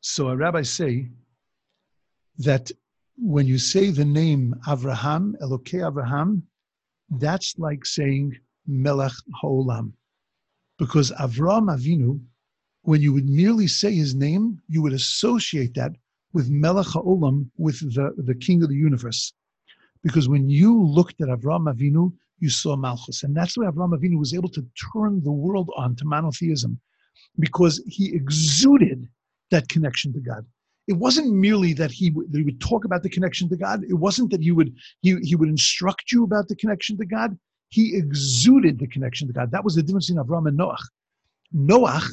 So 0.00 0.28
a 0.28 0.36
rabbi 0.36 0.62
say 0.62 1.10
that 2.38 2.70
when 3.16 3.46
you 3.46 3.58
say 3.58 3.90
the 3.90 4.04
name 4.04 4.54
Avraham, 4.66 5.34
Elokei 5.42 5.80
Avraham, 5.90 6.42
that's 7.10 7.58
like 7.58 7.84
saying 7.84 8.36
Melech 8.66 9.12
Ha'olam. 9.42 9.92
Because 10.78 11.10
Avram 11.12 11.68
Avinu, 11.76 12.20
when 12.82 13.00
you 13.02 13.12
would 13.12 13.28
merely 13.28 13.66
say 13.66 13.94
his 13.94 14.14
name, 14.14 14.60
you 14.68 14.82
would 14.82 14.92
associate 14.92 15.74
that 15.74 15.92
with 16.32 16.48
Melech 16.48 16.86
HaOlam, 16.86 17.50
with 17.58 17.80
the, 17.94 18.14
the 18.16 18.34
king 18.34 18.62
of 18.62 18.68
the 18.68 18.76
universe. 18.76 19.32
Because 20.02 20.28
when 20.28 20.48
you 20.48 20.82
looked 20.82 21.20
at 21.20 21.28
Avram 21.28 21.72
Avinu, 21.72 22.12
you 22.38 22.48
saw 22.48 22.74
Malchus. 22.76 23.22
And 23.22 23.36
that's 23.36 23.56
why 23.56 23.66
Avram 23.66 23.92
Avinu 23.96 24.18
was 24.18 24.32
able 24.32 24.48
to 24.50 24.64
turn 24.92 25.22
the 25.22 25.32
world 25.32 25.70
on 25.76 25.94
to 25.96 26.04
monotheism, 26.04 26.80
because 27.38 27.82
he 27.86 28.14
exuded 28.14 29.08
that 29.50 29.68
connection 29.68 30.12
to 30.14 30.20
God. 30.20 30.46
It 30.88 30.94
wasn't 30.94 31.32
merely 31.32 31.72
that 31.74 31.90
he, 31.90 32.10
that 32.10 32.38
he 32.38 32.42
would 32.42 32.60
talk 32.60 32.84
about 32.84 33.02
the 33.02 33.10
connection 33.10 33.48
to 33.50 33.56
God. 33.56 33.84
It 33.84 33.94
wasn't 33.94 34.30
that 34.30 34.42
he 34.42 34.52
would, 34.52 34.74
he, 35.02 35.16
he 35.22 35.36
would 35.36 35.48
instruct 35.48 36.10
you 36.10 36.24
about 36.24 36.48
the 36.48 36.56
connection 36.56 36.96
to 36.98 37.04
God. 37.04 37.38
He 37.68 37.94
exuded 37.94 38.78
the 38.78 38.88
connection 38.88 39.28
to 39.28 39.34
God. 39.34 39.50
That 39.52 39.62
was 39.62 39.74
the 39.74 39.82
difference 39.82 40.10
in 40.10 40.16
Avram 40.16 40.48
and 40.48 40.58
Noach. 40.58 40.80
Noach 41.54 42.08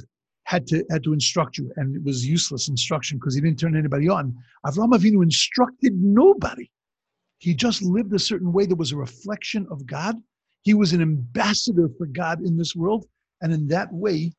had 0.48 0.66
to 0.66 0.82
had 0.89 1.04
to 1.04 1.12
instruct 1.12 1.58
you, 1.58 1.70
and 1.75 1.94
it 1.94 2.04
was 2.04 2.25
useless 2.25 2.70
instruction 2.70 3.18
because 3.18 3.36
he 3.36 3.42
didn't 3.42 3.60
turn 3.60 3.75
anybody 3.75 4.08
on. 4.08 4.34
Avram 4.66 4.94
Avinu 4.98 5.22
instructed 5.22 5.94
nobody. 6.01 6.72
He 7.39 7.54
just 7.54 7.82
lived 7.82 8.13
a 8.13 8.20
certain 8.20 8.54
way 8.54 8.66
that 8.66 8.77
was 8.77 8.94
a 8.94 8.98
reflection 8.98 9.68
of 9.70 9.86
God. 9.86 10.16
He 10.63 10.74
was 10.74 10.94
an 10.94 11.01
ambassador 11.01 11.89
for 11.98 12.06
God 12.08 12.42
in 12.42 12.58
this 12.58 12.77
world, 12.77 13.06
and 13.42 13.51
in 13.51 13.68
that 13.68 13.92
way, 13.92 14.32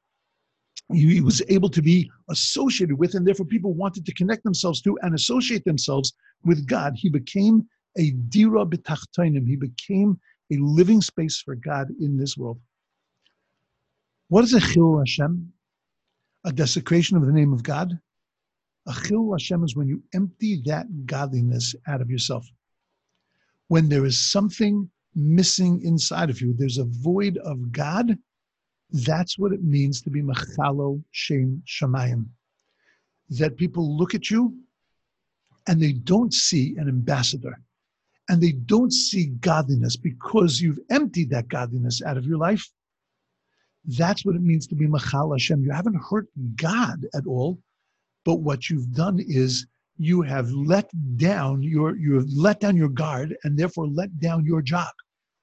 he 0.95 1.21
was 1.21 1.43
able 1.49 1.69
to 1.69 1.83
be 1.83 2.11
associated 2.31 2.99
with, 2.99 3.15
and 3.15 3.27
therefore 3.27 3.45
people 3.45 3.75
wanted 3.75 4.07
to 4.07 4.15
connect 4.15 4.45
themselves 4.45 4.81
to 4.83 4.99
and 5.03 5.15
associate 5.15 5.65
themselves 5.67 6.15
with 6.43 6.67
God. 6.67 6.95
He 6.97 7.11
became 7.11 7.69
a 7.99 8.12
dira 8.31 8.65
b'tachtainim. 8.65 9.47
He 9.47 9.57
became 9.57 10.19
a 10.50 10.57
living 10.57 11.03
space 11.03 11.43
for 11.45 11.55
God 11.55 11.88
in 12.00 12.17
this 12.17 12.35
world. 12.38 12.59
What 14.29 14.45
is 14.45 14.55
a 14.55 14.61
chil 14.61 14.99
Hashem? 14.99 15.53
A 16.49 16.52
desecration 16.52 17.17
of 17.17 17.25
the 17.26 17.33
name 17.33 17.52
of 17.52 17.62
God? 17.62 17.97
A 18.88 18.93
chil 19.07 19.31
Hashem 19.31 19.62
is 19.62 19.76
when 19.76 19.87
you 19.87 20.02
empty 20.14 20.62
that 20.64 21.07
godliness 21.07 21.75
out 21.87 22.00
of 22.00 22.11
yourself. 22.11 22.45
When 23.69 23.88
there 23.88 24.07
is 24.07 24.19
something 24.19 24.90
missing 25.14 25.83
inside 25.83 26.31
of 26.31 26.40
you, 26.40 26.55
there's 26.55 26.78
a 26.78 26.85
void 26.85 27.37
of 27.38 27.71
God 27.71 28.19
that's 28.90 29.38
what 29.38 29.52
it 29.52 29.62
means 29.62 30.00
to 30.02 30.11
be 30.11 30.23
machalo 30.23 31.02
shem 31.11 31.62
shamayim. 31.67 32.26
That 33.31 33.57
people 33.57 33.97
look 33.97 34.14
at 34.14 34.31
you 34.31 34.57
and 35.66 35.81
they 35.81 35.92
don't 35.92 36.33
see 36.33 36.77
an 36.79 36.88
ambassador 36.88 37.61
and 38.31 38.42
they 38.42 38.53
don't 38.53 38.92
see 38.92 39.27
godliness 39.40 39.96
because 39.96 40.61
you've 40.61 40.81
emptied 40.90 41.31
that 41.31 41.49
godliness 41.49 42.03
out 42.03 42.16
of 42.16 42.25
your 42.25 42.38
life. 42.38 42.70
That's 43.85 44.25
what 44.25 44.37
it 44.37 44.43
means 44.43 44.67
to 44.69 44.75
be 44.75 44.87
Machal 44.87 45.33
Hashem. 45.33 45.62
You 45.62 45.71
haven't 45.71 46.01
hurt 46.11 46.27
God 46.57 47.07
at 47.14 47.27
all, 47.27 47.59
but 48.25 48.37
what 48.37 48.69
you've 48.69 48.93
done 48.93 49.19
is 49.21 49.67
you 49.97 50.23
have 50.23 50.51
let 50.51 50.91
down 51.17 51.62
your 51.62 51.97
you 51.97 52.14
have 52.14 52.29
let 52.35 52.61
down 52.61 52.77
your 52.77 52.88
guard 52.88 53.37
and 53.45 53.59
therefore 53.59 53.87
let 53.88 54.19
down 54.21 54.45
your 54.45 54.62
job. 54.62 54.93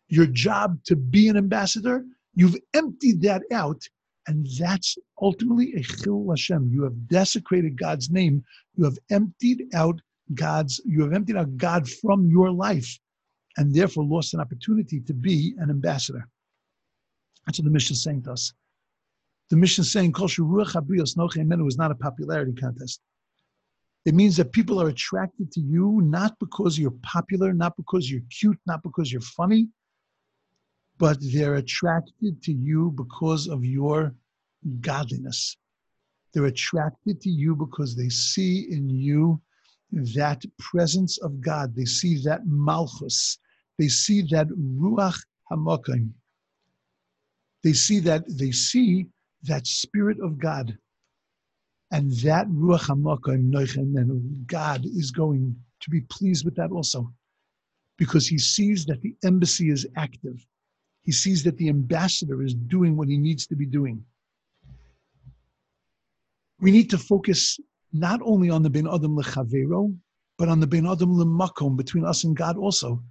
Your 0.08 0.28
job 0.28 0.78
to 0.86 0.96
be 0.96 1.28
an 1.28 1.38
ambassador 1.38 2.06
You've 2.36 2.58
emptied 2.74 3.22
that 3.22 3.44
out, 3.52 3.82
and 4.28 4.46
that's 4.60 4.98
ultimately 5.22 5.74
a 5.74 5.82
chil 5.82 6.26
Hashem. 6.30 6.70
You 6.72 6.84
have 6.84 7.08
desecrated 7.08 7.80
God's 7.80 8.12
name. 8.12 8.44
You 8.76 8.84
have 8.84 9.00
emptied 9.10 9.64
out 9.74 10.02
God's. 10.34 10.82
You 10.86 11.02
have 11.04 11.14
emptied 11.14 11.38
out 11.38 11.56
God 11.56 11.90
from 11.90 12.30
your 12.30 12.52
life, 12.52 13.00
and 13.56 13.74
therefore 13.74 14.04
lost 14.04 14.34
an 14.34 14.42
opportunity 14.42 15.00
to 15.00 15.14
be 15.14 15.56
an 15.60 15.70
ambassador. 15.70 16.28
That's 17.46 17.60
what 17.60 17.66
the 17.66 17.72
Mishnah 17.72 17.94
is 17.94 18.04
saying 18.04 18.24
to 18.24 18.32
us. 18.32 18.54
The 19.50 19.58
Mishnah 19.58 19.84
is 19.84 19.92
saying 19.92 20.14
Kol 20.14 20.28
Ruach 20.28 20.74
Habrios 20.74 21.16
Noche 21.18 21.38
is 21.38 21.78
not 21.78 21.92
a 21.92 21.96
popularity 21.96 22.54
contest. 22.54 23.02
It 24.06 24.14
means 24.14 24.38
that 24.38 24.52
people 24.52 24.82
are 24.82 24.90
attracted 24.90 25.52
to 25.54 25.62
you 25.62 26.02
not 26.04 26.38
because 26.40 26.78
you're 26.78 27.00
popular, 27.04 27.54
not 27.54 27.76
because 27.76 28.10
you're 28.10 28.22
cute, 28.32 28.60
not 28.66 28.84
because 28.84 29.12
you're 29.12 29.22
funny, 29.22 29.68
but 30.98 31.18
they're 31.34 31.56
attracted 31.56 32.42
to 32.44 32.54
you 32.54 32.94
because 32.96 33.48
of 33.48 33.66
your 33.66 34.16
godliness. 34.82 35.58
They're 36.34 36.46
attracted 36.46 37.22
to 37.22 37.30
you 37.30 37.56
because 37.56 37.96
they 37.96 38.10
see 38.10 38.68
in 38.72 38.90
you 38.90 39.42
that 39.92 40.44
presence 40.60 41.18
of 41.20 41.42
God. 41.42 41.76
They 41.76 41.86
see 41.86 42.22
that 42.24 42.46
malchus. 42.46 43.38
They 43.78 43.88
see 43.88 44.22
that 44.32 44.48
ruach 44.50 45.18
hamakim. 45.52 46.12
They 47.66 47.74
see 47.74 48.00
that 48.00 48.24
they 48.30 48.52
see 48.52 49.08
that 49.44 49.68
spirit 49.68 50.20
of 50.22 50.40
God, 50.40 50.78
and 51.92 52.12
that 52.28 52.48
ruach 52.48 52.88
hamakim 52.88 53.54
and 54.00 54.48
God 54.48 54.86
is 54.86 55.12
going 55.12 55.54
to 55.82 55.90
be 55.90 56.02
pleased 56.16 56.46
with 56.46 56.56
that 56.56 56.72
also, 56.72 57.12
because 57.98 58.26
He 58.28 58.38
sees 58.38 58.86
that 58.86 59.02
the 59.02 59.14
embassy 59.24 59.70
is 59.70 59.86
active 59.98 60.40
he 61.06 61.12
sees 61.12 61.44
that 61.44 61.58
the 61.58 61.70
ambassador 61.70 62.42
is 62.42 62.56
doing 62.56 62.98
what 62.98 63.08
he 63.08 63.18
needs 63.18 63.46
to 63.48 63.56
be 63.56 63.68
doing. 63.68 64.04
We 66.60 66.72
need 66.72 66.90
to 66.90 66.98
focus 66.98 67.60
not 67.94 68.22
only 68.24 68.50
on 68.50 68.64
the 68.64 68.72
Ben 68.72 68.88
Adam 68.88 69.16
lechavero, 69.16 69.96
but 70.40 70.50
on 70.50 70.60
the 70.60 70.66
Ben 70.66 70.88
Adam 70.88 71.14
lemakom 71.14 71.78
between 71.78 72.06
us 72.06 72.24
and 72.24 72.36
God 72.36 72.58
also. 72.58 73.04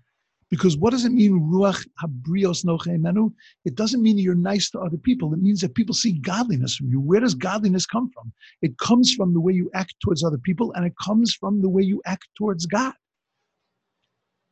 Because 0.55 0.77
what 0.77 0.93
does 0.93 1.05
it 1.05 1.11
mean, 1.11 1.33
ruach 1.53 1.85
habrios 2.01 2.65
nochemenu? 2.65 3.33
It 3.65 3.75
doesn't 3.75 4.01
mean 4.01 4.19
you're 4.19 4.37
nice 4.37 4.71
to 4.71 4.79
other 4.79 4.97
people. 4.97 5.35
It 5.35 5.43
means 5.43 5.61
that 5.63 5.75
people 5.75 5.97
see 5.97 6.13
godliness 6.13 6.77
from 6.77 6.91
you. 6.91 7.01
Where 7.01 7.19
does 7.19 7.35
godliness 7.35 7.87
come 7.87 8.09
from? 8.15 8.33
It 8.63 8.79
comes 8.79 9.13
from 9.13 9.35
the 9.35 9.41
way 9.41 9.53
you 9.53 9.69
act 9.75 9.97
towards 10.01 10.23
other 10.23 10.39
people, 10.39 10.73
and 10.75 10.87
it 10.87 10.93
comes 11.05 11.35
from 11.35 11.61
the 11.61 11.69
way 11.69 11.83
you 11.83 12.01
act 12.07 12.29
towards 12.39 12.67
God. 12.67 12.95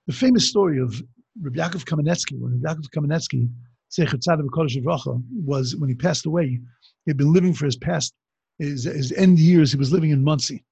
The 0.09 0.12
famous 0.12 0.49
story 0.49 0.81
of 0.81 1.01
Rabbi 1.41 1.61
Yaakov 1.61 1.85
Kamenetsky, 1.85 2.37
when 2.37 2.61
Rabbi 2.61 2.81
Yaakov 2.81 2.88
Kamenetsky, 2.97 3.49
Sefer 3.88 4.17
Tzaddik 4.17 4.47
Kodesh 4.47 5.23
was 5.45 5.77
when 5.77 5.88
he 5.88 5.95
passed 5.95 6.27
away, 6.27 6.59
he 7.05 7.11
had 7.11 7.17
been 7.17 7.33
living 7.33 7.55
for 7.55 7.67
his 7.67 7.77
past, 7.77 8.12
his, 8.59 8.83
his 8.83 9.12
end 9.12 9.38
years, 9.38 9.71
he 9.71 9.79
was 9.79 9.93
living 9.93 10.11
in 10.11 10.25
Monsey. 10.25 10.65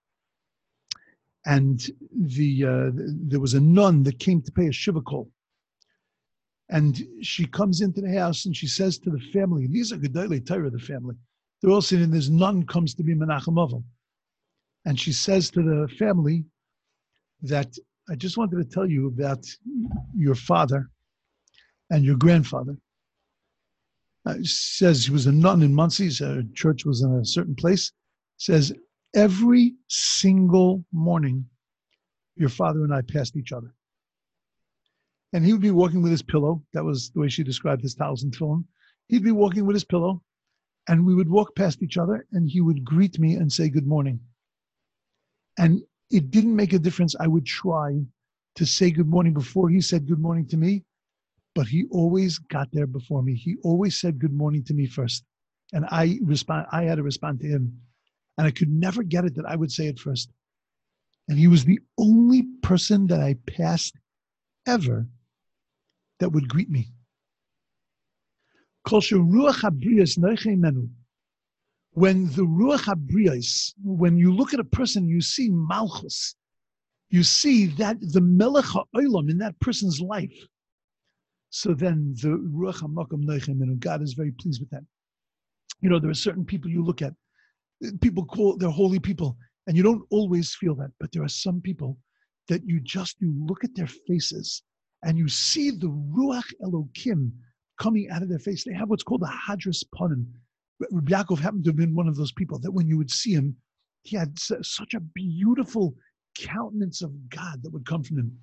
And 1.47 1.81
the, 2.13 2.65
uh, 2.65 2.91
there 2.95 3.41
was 3.41 3.55
a 3.55 3.61
nun 3.61 4.03
that 4.05 4.19
came 4.19 4.43
to 4.43 4.53
pay 4.53 4.69
a 4.69 4.73
shiva 4.73 5.01
call. 5.01 5.31
And 6.69 7.03
she 7.23 7.47
comes 7.47 7.81
into 7.81 8.01
the 8.01 8.17
house 8.17 8.45
and 8.45 8.57
she 8.57 8.69
says 8.69 8.99
to 8.99 9.11
the 9.11 9.19
family, 9.33 9.67
these 9.67 9.93
are 9.93 9.97
Gedolei 9.97 10.47
Torah, 10.47 10.71
the 10.71 10.79
family. 10.79 11.17
They're 11.61 11.71
all 11.71 11.83
sitting, 11.83 12.05
in 12.05 12.11
this 12.11 12.29
nun 12.29 12.65
comes 12.65 12.95
to 12.95 13.03
be 13.03 13.15
Menachem 13.15 13.63
Avon. 13.63 13.85
And 14.85 14.99
she 14.99 15.13
says 15.13 15.51
to 15.51 15.63
the 15.63 15.89
family 15.99 16.45
that 17.43 17.77
I 18.09 18.15
just 18.15 18.37
wanted 18.37 18.57
to 18.57 18.65
tell 18.65 18.87
you 18.87 19.09
about 19.09 19.47
your 20.15 20.35
father 20.35 20.91
and 21.91 22.05
your 22.05 22.17
grandfather. 22.17 22.77
Uh, 24.27 24.37
says 24.43 25.07
he 25.07 25.13
was 25.13 25.27
a 25.27 25.33
nun 25.33 25.63
in 25.63 25.75
Monsey, 25.75 26.09
a 26.23 26.43
church 26.55 26.85
was 26.85 27.03
in 27.03 27.13
a 27.15 27.25
certain 27.25 27.55
place. 27.55 27.93
Says 28.37 28.73
every 29.15 29.75
single 29.89 30.85
morning, 30.93 31.47
your 32.37 32.49
father 32.49 32.85
and 32.85 32.95
I 32.95 33.03
passed 33.03 33.37
each 33.37 33.53
other. 33.53 33.75
And 35.33 35.45
he 35.45 35.53
would 35.53 35.63
be 35.63 35.71
walking 35.71 36.03
with 36.03 36.11
his 36.11 36.23
pillow. 36.23 36.63
That 36.73 36.85
was 36.85 37.11
the 37.11 37.21
way 37.21 37.29
she 37.29 37.45
described 37.45 37.83
his 37.83 37.95
thousand 37.95 38.35
film. 38.35 38.67
He'd 39.09 39.25
be 39.25 39.33
walking 39.33 39.67
with 39.67 39.75
his 39.75 39.85
pillow, 39.85 40.23
and 40.89 41.07
we 41.07 41.15
would 41.15 41.29
walk 41.29 41.55
past 41.55 41.83
each 41.83 41.99
other, 41.99 42.27
and 42.33 42.49
he 42.49 42.61
would 42.61 42.85
greet 42.85 43.19
me 43.19 43.35
and 43.35 43.53
say 43.53 43.69
good 43.69 43.87
morning. 43.87 44.21
And 45.59 45.83
it 46.11 46.31
didn't 46.31 46.57
make 46.57 46.73
a 46.73 46.79
difference. 46.79 47.15
I 47.19 47.27
would 47.27 47.47
try 47.47 48.01
to 48.57 48.67
say 48.67 48.91
good 48.91 49.09
morning 49.09 49.33
before 49.33 49.69
he 49.69 49.81
said 49.81 50.09
good 50.09 50.21
morning 50.21 50.47
to 50.49 50.57
me, 50.57 50.85
but 51.55 51.67
he 51.67 51.87
always 51.91 52.39
got 52.39 52.69
there 52.73 52.87
before 52.87 53.23
me. 53.23 53.35
He 53.35 53.57
always 53.63 54.01
said 54.01 54.19
good 54.19 54.33
morning 54.33 54.65
to 54.65 54.75
me 54.75 54.87
first. 54.87 55.25
And 55.73 55.87
I 55.91 56.19
respond 56.23 56.67
I 56.73 56.83
had 56.85 56.97
to 56.97 57.05
respond 57.05 57.41
to 57.41 57.47
him. 57.47 57.81
And 58.41 58.47
I 58.47 58.53
could 58.53 58.71
never 58.71 59.03
get 59.03 59.27
it 59.27 59.35
that 59.35 59.45
I 59.45 59.55
would 59.55 59.71
say 59.71 59.87
it 59.87 59.99
first. 59.99 60.31
And 61.29 61.39
he 61.39 61.47
was 61.47 61.63
the 61.63 61.79
only 61.99 62.45
person 62.63 63.07
that 63.09 63.21
I 63.21 63.35
passed 63.47 63.99
ever 64.67 65.07
that 66.21 66.33
would 66.33 66.49
greet 66.49 66.71
me. 66.71 66.89
When 68.87 69.01
the 72.31 72.47
Ruach 72.47 72.85
HaBriyas, 72.85 73.75
when 73.85 74.17
you 74.17 74.33
look 74.33 74.55
at 74.55 74.61
a 74.61 74.65
person, 74.65 75.07
you 75.07 75.21
see 75.21 75.51
Malchus, 75.51 76.35
you 77.11 77.23
see 77.23 77.67
that 77.67 77.99
the 78.01 78.23
Melech 78.23 78.65
HaOlam 78.65 79.29
in 79.29 79.37
that 79.37 79.61
person's 79.61 80.01
life. 80.01 80.33
So 81.51 81.75
then 81.75 82.15
the 82.23 82.29
Ruach 82.29 82.81
HaMakom 82.81 83.23
Menu, 83.59 83.77
God 83.77 84.01
is 84.01 84.15
very 84.15 84.33
pleased 84.33 84.63
with 84.63 84.71
that. 84.71 84.85
You 85.83 85.91
know, 85.91 85.99
there 85.99 86.11
are 86.11 86.15
certain 86.15 86.47
people 86.47 86.71
you 86.71 86.83
look 86.83 87.03
at, 87.03 87.13
people 88.01 88.25
call, 88.25 88.57
they're 88.57 88.71
holy 88.71 88.99
people, 88.99 89.37
and 89.67 89.77
you 89.77 89.83
don't 89.83 90.05
always 90.11 90.55
feel 90.55 90.75
that, 90.77 90.91
but 90.99 91.11
there 91.13 91.23
are 91.23 91.29
some 91.29 91.61
people 91.61 91.99
that 92.49 92.63
you 92.67 92.81
just, 92.81 93.17
you 93.21 93.35
look 93.47 93.65
at 93.65 93.75
their 93.75 93.87
faces 93.87 94.63
and 95.05 95.17
you 95.17 95.29
see 95.29 95.71
the 95.71 95.89
Ruach 95.89 96.53
Elokim 96.63 97.31
coming 97.79 98.11
out 98.11 98.23
of 98.23 98.29
their 98.29 98.39
face. 98.39 98.65
They 98.65 98.75
have 98.75 98.91
what's 98.91 99.03
called 99.03 99.23
a 99.23 99.27
Hadras 99.27 99.83
Panim. 99.95 100.27
Rabbi 100.91 101.13
Yaakov 101.13 101.39
happened 101.39 101.65
to 101.65 101.71
have 101.71 101.77
been 101.77 101.95
one 101.95 102.09
of 102.09 102.17
those 102.17 102.33
people 102.33 102.59
that 102.59 102.71
when 102.71 102.89
you 102.89 102.99
would 102.99 103.11
see 103.11 103.33
him, 103.33 103.57
he 104.03 104.17
had 104.17 104.39
such 104.39 104.95
a 104.95 105.01
beautiful 105.01 105.95
countenance 106.39 107.03
of 107.03 107.13
God 107.29 107.63
that 107.63 107.73
would 107.73 107.87
come 107.87 108.03
from 108.03 108.19
him. 108.19 108.39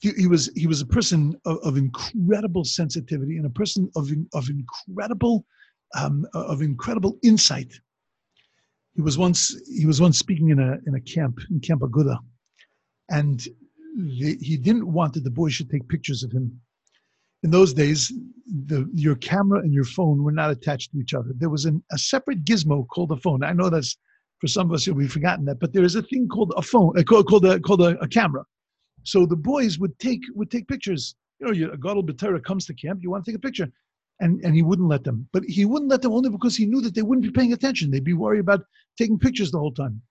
He, 0.00 0.10
he 0.12 0.26
was 0.26 0.50
he 0.56 0.66
was 0.66 0.80
a 0.80 0.86
person 0.86 1.38
of, 1.44 1.58
of, 1.58 1.76
incredible 1.76 2.64
sensitivity 2.64 3.36
and 3.36 3.44
a 3.44 3.50
person 3.50 3.90
of 3.96 4.10
of 4.32 4.48
incredible 4.48 5.44
um, 5.94 6.26
of 6.34 6.62
incredible 6.62 7.18
insight. 7.22 7.72
He 8.94 9.02
was 9.02 9.16
once 9.16 9.56
he 9.68 9.86
was 9.86 10.00
once 10.00 10.18
speaking 10.18 10.50
in 10.50 10.58
a 10.58 10.78
in 10.86 10.94
a 10.94 11.00
camp 11.00 11.38
in 11.50 11.60
Camp 11.60 11.82
Aguda, 11.82 12.18
and 13.10 13.40
the, 13.96 14.36
he 14.40 14.56
didn't 14.56 14.90
want 14.90 15.14
that 15.14 15.24
the 15.24 15.30
boys 15.30 15.54
should 15.54 15.70
take 15.70 15.88
pictures 15.88 16.22
of 16.22 16.32
him. 16.32 16.60
In 17.42 17.50
those 17.50 17.72
days, 17.72 18.12
the, 18.66 18.88
your 18.94 19.14
camera 19.14 19.60
and 19.60 19.72
your 19.72 19.84
phone 19.84 20.22
were 20.22 20.32
not 20.32 20.50
attached 20.50 20.92
to 20.92 20.98
each 20.98 21.14
other. 21.14 21.30
There 21.34 21.48
was 21.48 21.64
an, 21.64 21.82
a 21.90 21.98
separate 21.98 22.44
gizmo 22.44 22.86
called 22.88 23.12
a 23.12 23.16
phone. 23.16 23.42
I 23.42 23.52
know 23.52 23.70
that's 23.70 23.96
for 24.40 24.46
some 24.46 24.68
of 24.68 24.74
us 24.74 24.86
we've 24.88 25.12
forgotten 25.12 25.44
that, 25.46 25.60
but 25.60 25.72
there 25.72 25.84
is 25.84 25.94
a 25.94 26.02
thing 26.02 26.28
called 26.28 26.52
a 26.56 26.62
phone, 26.62 26.98
uh, 26.98 27.02
called, 27.02 27.26
called, 27.28 27.46
a, 27.46 27.60
called 27.60 27.82
a, 27.82 27.98
a, 28.00 28.08
camera. 28.08 28.44
So 29.04 29.24
the 29.24 29.36
boys 29.36 29.78
would 29.78 29.98
take 29.98 30.20
would 30.34 30.50
take 30.50 30.68
pictures. 30.68 31.14
You 31.38 31.52
know, 31.52 31.72
a 31.72 31.76
Gadol 31.78 32.04
comes 32.40 32.66
to 32.66 32.74
camp, 32.74 33.00
you 33.02 33.10
want 33.10 33.24
to 33.24 33.30
take 33.30 33.38
a 33.38 33.40
picture. 33.40 33.68
And, 34.20 34.40
and 34.44 34.54
he 34.54 34.62
wouldn't 34.62 34.88
let 34.88 35.04
them. 35.04 35.28
But 35.32 35.44
he 35.44 35.64
wouldn't 35.64 35.90
let 35.90 36.02
them 36.02 36.12
only 36.12 36.28
because 36.28 36.56
he 36.56 36.66
knew 36.66 36.82
that 36.82 36.94
they 36.94 37.02
wouldn't 37.02 37.24
be 37.24 37.30
paying 37.30 37.54
attention. 37.54 37.90
They'd 37.90 38.04
be 38.04 38.12
worried 38.12 38.40
about 38.40 38.64
taking 38.98 39.18
pictures 39.18 39.50
the 39.50 39.58
whole 39.58 39.72
time. 39.72 40.02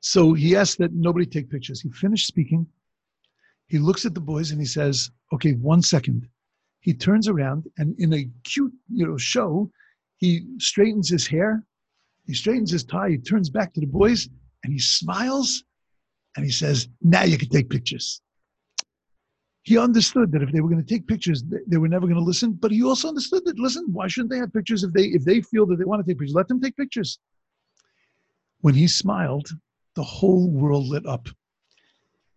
So 0.00 0.32
he 0.32 0.54
asked 0.54 0.78
that 0.78 0.92
nobody 0.92 1.26
take 1.26 1.50
pictures. 1.50 1.80
He 1.80 1.90
finished 1.90 2.28
speaking. 2.28 2.68
He 3.66 3.78
looks 3.78 4.06
at 4.06 4.14
the 4.14 4.20
boys 4.20 4.52
and 4.52 4.60
he 4.60 4.66
says, 4.66 5.10
"Okay, 5.32 5.54
one 5.54 5.82
second. 5.82 6.28
He 6.78 6.94
turns 6.94 7.26
around 7.26 7.66
and 7.78 7.98
in 7.98 8.12
a 8.14 8.30
cute, 8.44 8.72
you 8.88 9.06
know, 9.06 9.16
show, 9.16 9.72
he 10.18 10.46
straightens 10.58 11.08
his 11.08 11.26
hair, 11.26 11.66
he 12.26 12.34
straightens 12.34 12.70
his 12.70 12.84
tie, 12.84 13.10
he 13.10 13.18
turns 13.18 13.50
back 13.50 13.74
to 13.74 13.80
the 13.80 13.86
boys 13.86 14.28
and 14.62 14.72
he 14.72 14.78
smiles 14.78 15.64
and 16.36 16.44
he 16.44 16.52
says, 16.52 16.88
"Now 17.02 17.24
you 17.24 17.38
can 17.38 17.48
take 17.48 17.68
pictures." 17.70 18.22
He 19.66 19.76
understood 19.76 20.30
that 20.30 20.42
if 20.42 20.52
they 20.52 20.60
were 20.60 20.68
going 20.68 20.82
to 20.82 20.94
take 20.94 21.08
pictures, 21.08 21.42
they 21.66 21.76
were 21.76 21.88
never 21.88 22.06
going 22.06 22.18
to 22.18 22.24
listen. 22.24 22.52
But 22.52 22.70
he 22.70 22.84
also 22.84 23.08
understood 23.08 23.44
that 23.46 23.58
listen, 23.58 23.84
why 23.92 24.06
shouldn't 24.06 24.30
they 24.30 24.38
have 24.38 24.52
pictures 24.52 24.84
if 24.84 24.92
they 24.92 25.06
if 25.06 25.24
they 25.24 25.40
feel 25.40 25.66
that 25.66 25.76
they 25.76 25.84
want 25.84 26.06
to 26.06 26.08
take 26.08 26.20
pictures? 26.20 26.36
Let 26.36 26.46
them 26.46 26.60
take 26.60 26.76
pictures. 26.76 27.18
When 28.60 28.74
he 28.74 28.86
smiled, 28.86 29.48
the 29.96 30.04
whole 30.04 30.48
world 30.48 30.86
lit 30.86 31.04
up. 31.04 31.28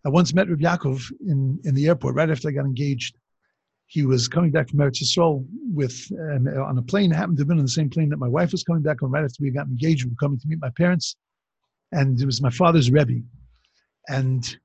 I 0.08 0.10
once 0.10 0.34
met 0.34 0.50
Reb 0.50 0.60
Yaakov 0.60 1.04
in, 1.28 1.60
in 1.66 1.76
the 1.76 1.88
airport 1.88 2.16
right 2.16 2.32
after 2.32 2.50
I 2.50 2.52
got 2.52 2.66
engaged. 2.66 3.16
He 3.86 4.06
was 4.08 4.28
coming 4.28 4.50
back 4.50 4.70
from 4.70 4.80
Eretz 4.80 5.04
Yisrael 5.04 5.46
with 5.72 6.12
um, 6.14 6.48
on 6.48 6.80
a 6.80 6.82
plane. 6.82 7.12
Happened 7.12 7.38
to 7.38 7.42
have 7.42 7.48
been 7.48 7.60
on 7.60 7.66
the 7.66 7.70
same 7.70 7.92
plane 7.92 8.10
that 8.10 8.18
my 8.18 8.28
wife 8.28 8.54
was 8.54 8.64
coming 8.64 8.82
back 8.82 9.04
on 9.04 9.12
right 9.12 9.24
after 9.24 9.44
we 9.44 9.52
got 9.52 9.68
engaged. 9.68 10.04
We 10.04 10.10
were 10.10 10.16
coming 10.16 10.40
to 10.40 10.48
meet 10.48 10.60
my 10.60 10.72
parents, 10.72 11.16
and 11.92 12.20
it 12.20 12.26
was 12.26 12.42
my 12.42 12.50
father's 12.50 12.90
rebbe. 12.90 13.22
And 14.08 14.58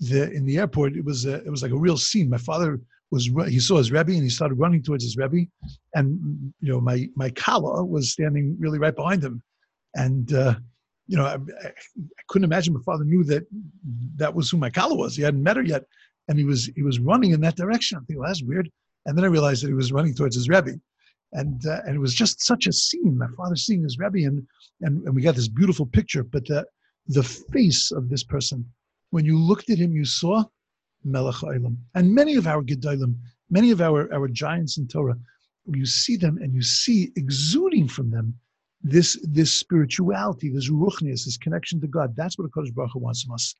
the 0.00 0.30
in 0.32 0.44
the 0.44 0.58
airport, 0.58 0.96
it 0.96 1.04
was 1.04 1.26
a, 1.26 1.36
it 1.44 1.50
was 1.50 1.62
like 1.62 1.72
a 1.72 1.76
real 1.76 1.96
scene. 1.96 2.30
My 2.30 2.38
father 2.38 2.80
was 3.10 3.26
he 3.48 3.58
saw 3.58 3.78
his 3.78 3.90
rebbe 3.90 4.12
and 4.12 4.22
he 4.22 4.28
started 4.28 4.54
running 4.56 4.82
towards 4.82 5.04
his 5.04 5.16
rebbe, 5.16 5.46
and 5.94 6.52
you 6.60 6.72
know 6.72 6.80
my 6.80 7.08
my 7.16 7.30
kala 7.30 7.84
was 7.84 8.12
standing 8.12 8.56
really 8.58 8.78
right 8.78 8.96
behind 8.96 9.22
him, 9.22 9.42
and. 9.94 10.32
Uh, 10.32 10.54
you 11.10 11.16
know, 11.16 11.24
I, 11.24 11.36
I, 11.36 11.72
couldn't 12.28 12.44
imagine 12.44 12.74
my 12.74 12.82
father 12.84 13.02
knew 13.02 13.24
that 13.24 13.46
that 14.16 14.34
was 14.34 14.50
who 14.50 14.58
my 14.58 14.68
kala 14.68 14.94
was. 14.94 15.16
He 15.16 15.22
hadn't 15.22 15.42
met 15.42 15.56
her 15.56 15.62
yet, 15.62 15.84
and 16.28 16.38
he 16.38 16.44
was 16.44 16.66
he 16.76 16.82
was 16.82 16.98
running 17.00 17.32
in 17.32 17.40
that 17.40 17.56
direction. 17.56 17.96
I 17.96 18.04
think 18.04 18.20
well, 18.20 18.28
that's 18.28 18.42
weird. 18.42 18.70
And 19.06 19.16
then 19.16 19.24
I 19.24 19.28
realized 19.28 19.62
that 19.62 19.68
he 19.68 19.74
was 19.74 19.90
running 19.90 20.14
towards 20.14 20.36
his 20.36 20.50
rebbe, 20.50 20.74
and 21.32 21.66
uh, 21.66 21.80
and 21.86 21.96
it 21.96 21.98
was 21.98 22.14
just 22.14 22.42
such 22.42 22.66
a 22.66 22.72
scene. 22.72 23.16
My 23.16 23.28
father 23.38 23.56
seeing 23.56 23.82
his 23.82 23.98
rebbe, 23.98 24.26
and 24.26 24.46
and, 24.82 25.02
and 25.04 25.14
we 25.14 25.22
got 25.22 25.34
this 25.34 25.48
beautiful 25.48 25.86
picture. 25.86 26.22
But 26.22 26.46
the 26.46 26.66
the 27.06 27.22
face 27.22 27.90
of 27.90 28.10
this 28.10 28.22
person, 28.22 28.70
when 29.10 29.24
you 29.24 29.38
looked 29.38 29.70
at 29.70 29.78
him, 29.78 29.92
you 29.92 30.04
saw 30.04 30.44
Melech 31.04 31.36
Olam. 31.36 31.76
And 31.94 32.14
many 32.14 32.36
of 32.36 32.46
our 32.46 32.62
Gedolim, 32.62 33.14
many 33.50 33.70
of 33.70 33.80
our 33.80 34.12
our 34.12 34.28
giants 34.28 34.78
in 34.78 34.86
Torah, 34.88 35.18
you 35.66 35.86
see 35.86 36.16
them 36.16 36.38
and 36.38 36.54
you 36.54 36.62
see 36.62 37.12
exuding 37.16 37.88
from 37.88 38.10
them 38.10 38.34
this 38.82 39.18
this 39.22 39.52
spirituality, 39.52 40.50
this 40.50 40.70
ruchnius, 40.70 41.24
this 41.24 41.36
connection 41.36 41.80
to 41.80 41.86
God. 41.86 42.14
That's 42.16 42.38
what 42.38 42.44
the 42.44 42.50
Kodesh 42.50 42.74
Baruch 42.74 42.92
Hu 42.92 43.00
wants 43.00 43.22
from 43.22 43.34
us. 43.34 43.54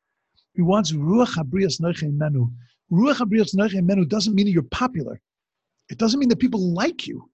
He 0.55 0.63
wants 0.63 0.93
ruach 0.93 1.37
habrias 1.37 1.81
menu. 1.81 2.51
Ruach 2.91 3.17
habrias 3.17 3.55
menu 3.83 4.05
doesn't 4.05 4.35
mean 4.35 4.47
that 4.47 4.53
you're 4.53 4.63
popular. 4.63 5.21
It 5.91 5.99
doesn't 5.99 6.21
mean 6.21 6.29
that 6.29 6.39
people 6.39 6.75
like 6.75 7.07
you. 7.07 7.31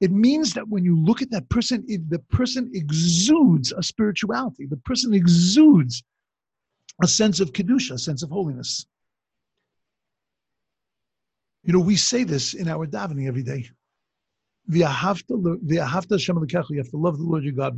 It 0.00 0.12
means 0.12 0.52
that 0.54 0.68
when 0.68 0.84
you 0.84 0.94
look 0.98 1.22
at 1.22 1.30
that 1.30 1.48
person, 1.48 1.84
it, 1.88 2.08
the 2.10 2.18
person 2.18 2.70
exudes 2.74 3.72
a 3.72 3.82
spirituality. 3.82 4.66
The 4.66 4.76
person 4.78 5.14
exudes 5.14 6.02
a 7.02 7.06
sense 7.06 7.40
of 7.40 7.52
kedusha, 7.52 7.92
a 7.92 7.98
sense 7.98 8.22
of 8.22 8.30
holiness. 8.30 8.86
You 11.64 11.72
know, 11.72 11.80
we 11.80 11.96
say 11.96 12.24
this 12.24 12.54
in 12.54 12.68
our 12.68 12.86
davening 12.86 13.26
every 13.26 13.42
day. 13.42 13.68
You 14.68 14.84
have 14.84 15.24
to 15.26 15.36
love 15.36 15.58
the 15.62 17.22
Lord 17.22 17.44
your 17.44 17.52
God. 17.52 17.76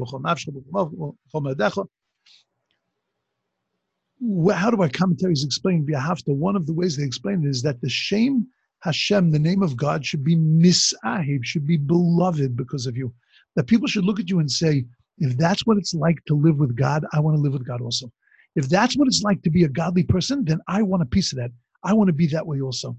How 4.55 4.71
do 4.71 4.83
our 4.83 4.89
commentaries 4.89 5.45
explain 5.45 5.87
to? 5.87 6.33
One 6.33 6.57
of 6.57 6.67
the 6.67 6.73
ways 6.73 6.97
they 6.97 7.05
explain 7.05 7.45
it 7.45 7.49
is 7.49 7.63
that 7.63 7.81
the 7.81 7.89
shame 7.89 8.47
Hashem, 8.81 9.31
the 9.31 9.39
name 9.39 9.63
of 9.63 9.77
God, 9.77 10.07
should 10.07 10.23
be 10.23 10.37
misahib, 10.37 11.45
should 11.45 11.67
be 11.67 11.77
beloved 11.77 12.57
because 12.57 12.87
of 12.87 12.97
you. 12.97 13.13
That 13.57 13.67
people 13.67 13.89
should 13.89 14.05
look 14.05 14.21
at 14.21 14.31
you 14.31 14.39
and 14.39 14.51
say, 14.51 14.85
if 15.19 15.37
that's 15.37 15.67
what 15.67 15.79
it's 15.79 15.95
like 15.95 16.25
to 16.27 16.35
live 16.35 16.59
with 16.59 16.77
God, 16.77 17.05
I 17.13 17.21
want 17.21 17.37
to 17.37 17.41
live 17.41 17.55
with 17.55 17.67
God 17.67 17.81
also. 17.81 18.13
If 18.57 18.69
that's 18.69 18.97
what 18.97 19.09
it's 19.09 19.23
like 19.23 19.43
to 19.43 19.51
be 19.51 19.65
a 19.65 19.69
godly 19.69 20.03
person, 20.03 20.45
then 20.45 20.61
I 20.69 20.83
want 20.83 21.03
a 21.03 21.07
piece 21.07 21.33
of 21.33 21.39
that. 21.39 21.51
I 21.85 21.93
want 21.93 22.09
to 22.09 22.13
be 22.13 22.27
that 22.29 22.47
way 22.47 22.61
also. 22.61 22.97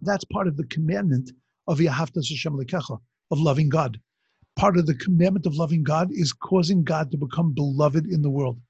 That's 0.00 0.24
part 0.24 0.48
of 0.48 0.56
the 0.56 0.66
commandment 0.66 1.30
of 1.66 1.78
Yahavta 1.78 2.16
Hashem 2.16 2.54
Lekecha, 2.58 2.98
of 3.30 3.40
loving 3.40 3.68
God. 3.68 4.00
Part 4.56 4.76
of 4.76 4.86
the 4.86 4.94
commandment 4.94 5.46
of 5.46 5.54
loving 5.54 5.82
God 5.82 6.10
is 6.12 6.32
causing 6.32 6.82
God 6.84 7.10
to 7.10 7.16
become 7.16 7.52
beloved 7.52 8.06
in 8.06 8.22
the 8.22 8.30
world. 8.30 8.60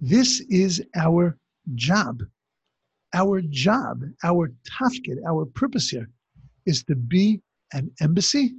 This 0.00 0.40
is 0.48 0.82
our 0.96 1.38
job. 1.74 2.22
Our 3.14 3.40
job, 3.42 4.02
our 4.24 4.52
tafkid, 4.64 5.18
our 5.26 5.44
purpose 5.44 5.90
here 5.90 6.08
is 6.66 6.82
to 6.84 6.94
be 6.94 7.40
an 7.72 7.90
embassy 8.00 8.54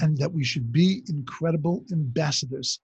and 0.00 0.16
that 0.18 0.32
we 0.32 0.44
should 0.44 0.72
be 0.72 1.02
incredible 1.08 1.84
ambassadors. 1.92 2.80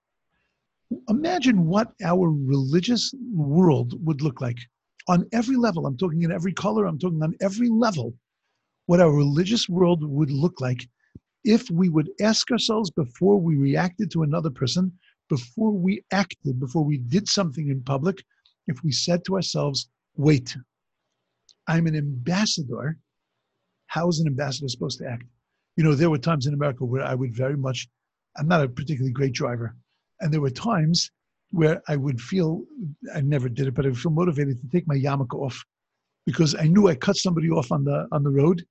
Imagine 1.08 1.66
what 1.66 1.92
our 2.04 2.30
religious 2.30 3.12
world 3.32 3.94
would 4.04 4.22
look 4.22 4.40
like 4.40 4.58
on 5.08 5.26
every 5.32 5.56
level. 5.56 5.86
I'm 5.86 5.96
talking 5.96 6.22
in 6.22 6.32
every 6.32 6.52
color, 6.52 6.86
I'm 6.86 6.98
talking 6.98 7.22
on 7.22 7.34
every 7.40 7.68
level 7.68 8.14
what 8.86 9.00
our 9.00 9.12
religious 9.12 9.68
world 9.68 10.02
would 10.02 10.32
look 10.32 10.60
like 10.60 10.88
if 11.44 11.70
we 11.70 11.88
would 11.88 12.10
ask 12.20 12.50
ourselves 12.50 12.90
before 12.90 13.40
we 13.40 13.56
reacted 13.56 14.10
to 14.10 14.24
another 14.24 14.50
person, 14.50 14.92
before 15.28 15.70
we 15.70 16.02
acted, 16.12 16.58
before 16.58 16.84
we 16.84 16.98
did 16.98 17.28
something 17.28 17.68
in 17.68 17.80
public, 17.82 18.22
if 18.66 18.82
we 18.82 18.90
said 18.90 19.24
to 19.24 19.36
ourselves, 19.36 19.88
wait, 20.16 20.56
I'm 21.68 21.86
an 21.86 21.96
ambassador. 21.96 22.98
How 23.86 24.08
is 24.08 24.18
an 24.18 24.26
ambassador 24.26 24.68
supposed 24.68 24.98
to 24.98 25.08
act? 25.08 25.24
You 25.76 25.84
know, 25.84 25.94
there 25.94 26.10
were 26.10 26.18
times 26.18 26.46
in 26.46 26.54
America 26.54 26.84
where 26.84 27.04
I 27.04 27.14
would 27.14 27.34
very 27.34 27.56
much, 27.56 27.88
I'm 28.36 28.48
not 28.48 28.64
a 28.64 28.68
particularly 28.68 29.12
great 29.12 29.32
driver. 29.32 29.76
And 30.20 30.32
there 30.32 30.40
were 30.40 30.50
times 30.50 31.10
where 31.50 31.82
I 31.88 31.96
would 31.96 32.20
feel, 32.20 32.62
I 33.14 33.20
never 33.20 33.48
did 33.48 33.66
it, 33.66 33.74
but 33.74 33.84
I 33.84 33.88
would 33.88 33.98
feel 33.98 34.12
motivated 34.12 34.60
to 34.60 34.68
take 34.68 34.86
my 34.86 34.94
yarmulke 34.94 35.34
off 35.34 35.64
because 36.26 36.54
I 36.54 36.66
knew 36.66 36.88
I 36.88 36.94
cut 36.94 37.16
somebody 37.16 37.50
off 37.50 37.72
on 37.72 37.84
the 37.84 38.06
on 38.12 38.22
the 38.22 38.30
road, 38.30 38.64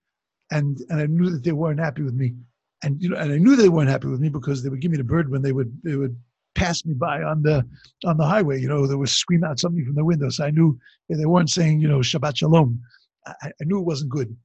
and 0.51 0.77
and 0.89 1.01
I 1.01 1.05
knew 1.07 1.29
that 1.29 1.43
they 1.43 1.51
weren't 1.51 1.79
happy 1.79 2.03
with 2.03 2.13
me, 2.13 2.35
and 2.83 3.01
you 3.01 3.09
know, 3.09 3.17
and 3.17 3.31
I 3.33 3.37
knew 3.37 3.55
they 3.55 3.69
weren't 3.69 3.89
happy 3.89 4.07
with 4.07 4.19
me 4.19 4.29
because 4.29 4.63
they 4.63 4.69
would 4.69 4.81
give 4.81 4.91
me 4.91 4.97
the 4.97 5.03
bird 5.03 5.29
when 5.29 5.41
they 5.41 5.51
would 5.51 5.71
they 5.83 5.95
would 5.95 6.15
pass 6.55 6.85
me 6.85 6.93
by 6.93 7.21
on 7.21 7.41
the 7.41 7.65
on 8.05 8.17
the 8.17 8.25
highway. 8.25 8.61
You 8.61 8.69
know, 8.69 8.87
they 8.87 8.95
would 8.95 9.09
scream 9.09 9.43
out 9.43 9.59
something 9.59 9.85
from 9.85 9.95
the 9.95 10.05
window, 10.05 10.29
so 10.29 10.45
I 10.45 10.51
knew 10.51 10.79
they 11.09 11.25
weren't 11.25 11.49
saying 11.49 11.81
you 11.81 11.87
know 11.87 11.99
Shabbat 11.99 12.37
Shalom. 12.37 12.81
I, 13.25 13.47
I 13.47 13.63
knew 13.63 13.79
it 13.79 13.85
wasn't 13.85 14.11
good, 14.11 14.35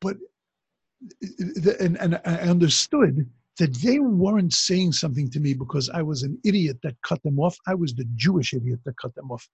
but 0.00 0.16
and 1.80 1.96
and 2.00 2.20
I 2.24 2.36
understood 2.38 3.28
that 3.58 3.74
they 3.76 3.98
weren't 3.98 4.52
saying 4.52 4.92
something 4.92 5.30
to 5.30 5.40
me 5.40 5.54
because 5.54 5.90
I 5.90 6.02
was 6.02 6.22
an 6.22 6.38
idiot 6.44 6.78
that 6.82 6.96
cut 7.02 7.22
them 7.22 7.38
off. 7.38 7.56
I 7.66 7.74
was 7.74 7.94
the 7.94 8.06
Jewish 8.16 8.54
idiot 8.54 8.80
that 8.84 8.96
cut 8.96 9.14
them 9.14 9.30
off. 9.30 9.48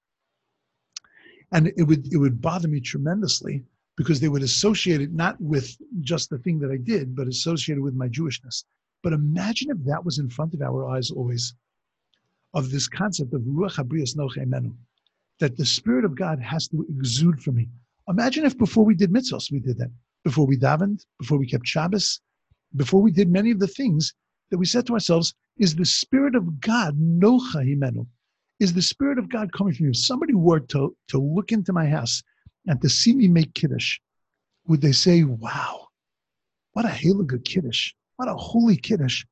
And 1.53 1.73
it 1.77 1.83
would 1.85 2.13
it 2.13 2.19
would 2.19 2.41
bother 2.41 2.69
me 2.69 2.81
tremendously 2.81 3.65
because 3.97 4.21
they 4.21 4.29
would 4.29 4.43
associate 4.43 5.01
it 5.01 5.13
not 5.13 5.41
with 5.41 5.77
just 6.01 6.31
the 6.31 6.39
thing 6.39 6.59
that 6.61 6.71
I 6.71 6.77
did, 6.77 7.17
but 7.17 7.27
associated 7.27 7.83
with 7.83 7.95
my 7.95 8.09
Jewishness. 8.09 8.65
But 9.03 9.13
imagine 9.13 9.71
if 9.71 9.85
that 9.85 10.05
was 10.05 10.19
in 10.19 10.29
front 10.29 10.55
of 10.55 10.63
our 10.63 10.89
eyes 10.89 11.11
always, 11.11 11.55
of 12.55 12.71
this 12.71 12.89
concept 12.89 13.35
of 13.35 13.43
Ruach 13.43 13.77
Habrias 13.77 14.17
Noche 14.17 14.39
that 15.41 15.57
the 15.57 15.67
Spirit 15.67 16.05
of 16.05 16.17
God 16.17 16.41
has 16.41 16.69
to 16.69 16.87
exude 16.89 17.43
from 17.43 17.57
me. 17.57 17.69
Imagine 18.09 18.45
if 18.45 18.57
before 18.57 18.85
we 18.85 18.95
did 18.95 19.13
mitzvahs, 19.13 19.53
we 19.53 19.61
did 19.61 19.79
that. 19.79 19.91
Before 20.25 20.47
we 20.47 20.57
davened, 20.57 21.05
before 21.19 21.39
we 21.39 21.47
kept 21.47 21.67
Shabbos, 21.67 22.21
before 22.77 23.01
we 23.01 23.11
did 23.11 23.31
many 23.31 23.51
of 23.51 23.59
the 23.59 23.67
things 23.67 24.15
that 24.51 24.59
we 24.59 24.67
said 24.67 24.87
to 24.87 24.95
ourselves, 24.95 25.35
is 25.59 25.75
the 25.75 25.85
Spirit 25.85 26.35
of 26.35 26.61
God 26.61 26.99
nocha 26.99 27.63
himenu? 27.65 28.07
Is 28.61 28.73
the 28.73 28.83
Spirit 28.83 29.19
of 29.19 29.29
God 29.29 29.53
coming 29.53 29.75
from 29.75 29.87
you? 29.87 29.91
If 29.91 29.99
somebody 29.99 30.35
were 30.35 30.61
to, 30.61 30.97
to 31.09 31.19
look 31.19 31.53
into 31.53 31.73
my 31.73 31.87
house 31.87 32.23
and 32.67 32.81
to 32.83 32.89
see 32.89 33.15
me 33.15 33.29
make 33.29 33.55
Kiddush, 33.55 33.99
would 34.67 34.81
they 34.81 34.93
say, 34.93 35.25
wow, 35.25 35.87
what 36.73 36.85
a 36.85 37.25
good 37.25 37.45
Kiddush, 37.45 37.93
what 38.17 38.29
a 38.29 38.35
holy 38.35 38.77
Kiddush? 38.77 39.25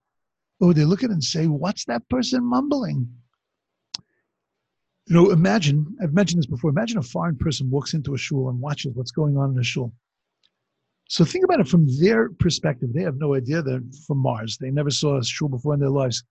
Or 0.61 0.69
would 0.69 0.77
they 0.77 0.85
look 0.85 1.05
at 1.05 1.11
it 1.11 1.13
and 1.13 1.23
say, 1.23 1.47
what's 1.47 1.85
that 1.85 2.09
person 2.09 2.43
mumbling? 2.45 3.09
You 5.07 5.15
know, 5.15 5.31
imagine, 5.31 5.97
I've 6.03 6.15
mentioned 6.15 6.39
this 6.39 6.47
before, 6.47 6.71
imagine 6.71 6.99
a 6.99 7.03
foreign 7.03 7.37
person 7.37 7.71
walks 7.71 7.95
into 7.95 8.15
a 8.15 8.19
shul 8.19 8.49
and 8.49 8.61
watches 8.61 8.95
what's 8.95 9.13
going 9.13 9.37
on 9.37 9.53
in 9.53 9.59
a 9.59 9.63
shul. 9.63 9.93
So 11.09 11.25
think 11.25 11.45
about 11.45 11.61
it 11.61 11.69
from 11.69 11.87
their 12.01 12.31
perspective. 12.31 12.93
They 12.93 13.03
have 13.03 13.17
no 13.17 13.35
idea 13.35 13.63
they're 13.63 13.83
from 14.07 14.19
Mars. 14.19 14.59
They 14.59 14.71
never 14.71 14.91
saw 14.91 15.19
a 15.19 15.25
shul 15.25 15.49
before 15.49 15.75
in 15.75 15.81
their 15.81 15.91
lives. 15.91 16.25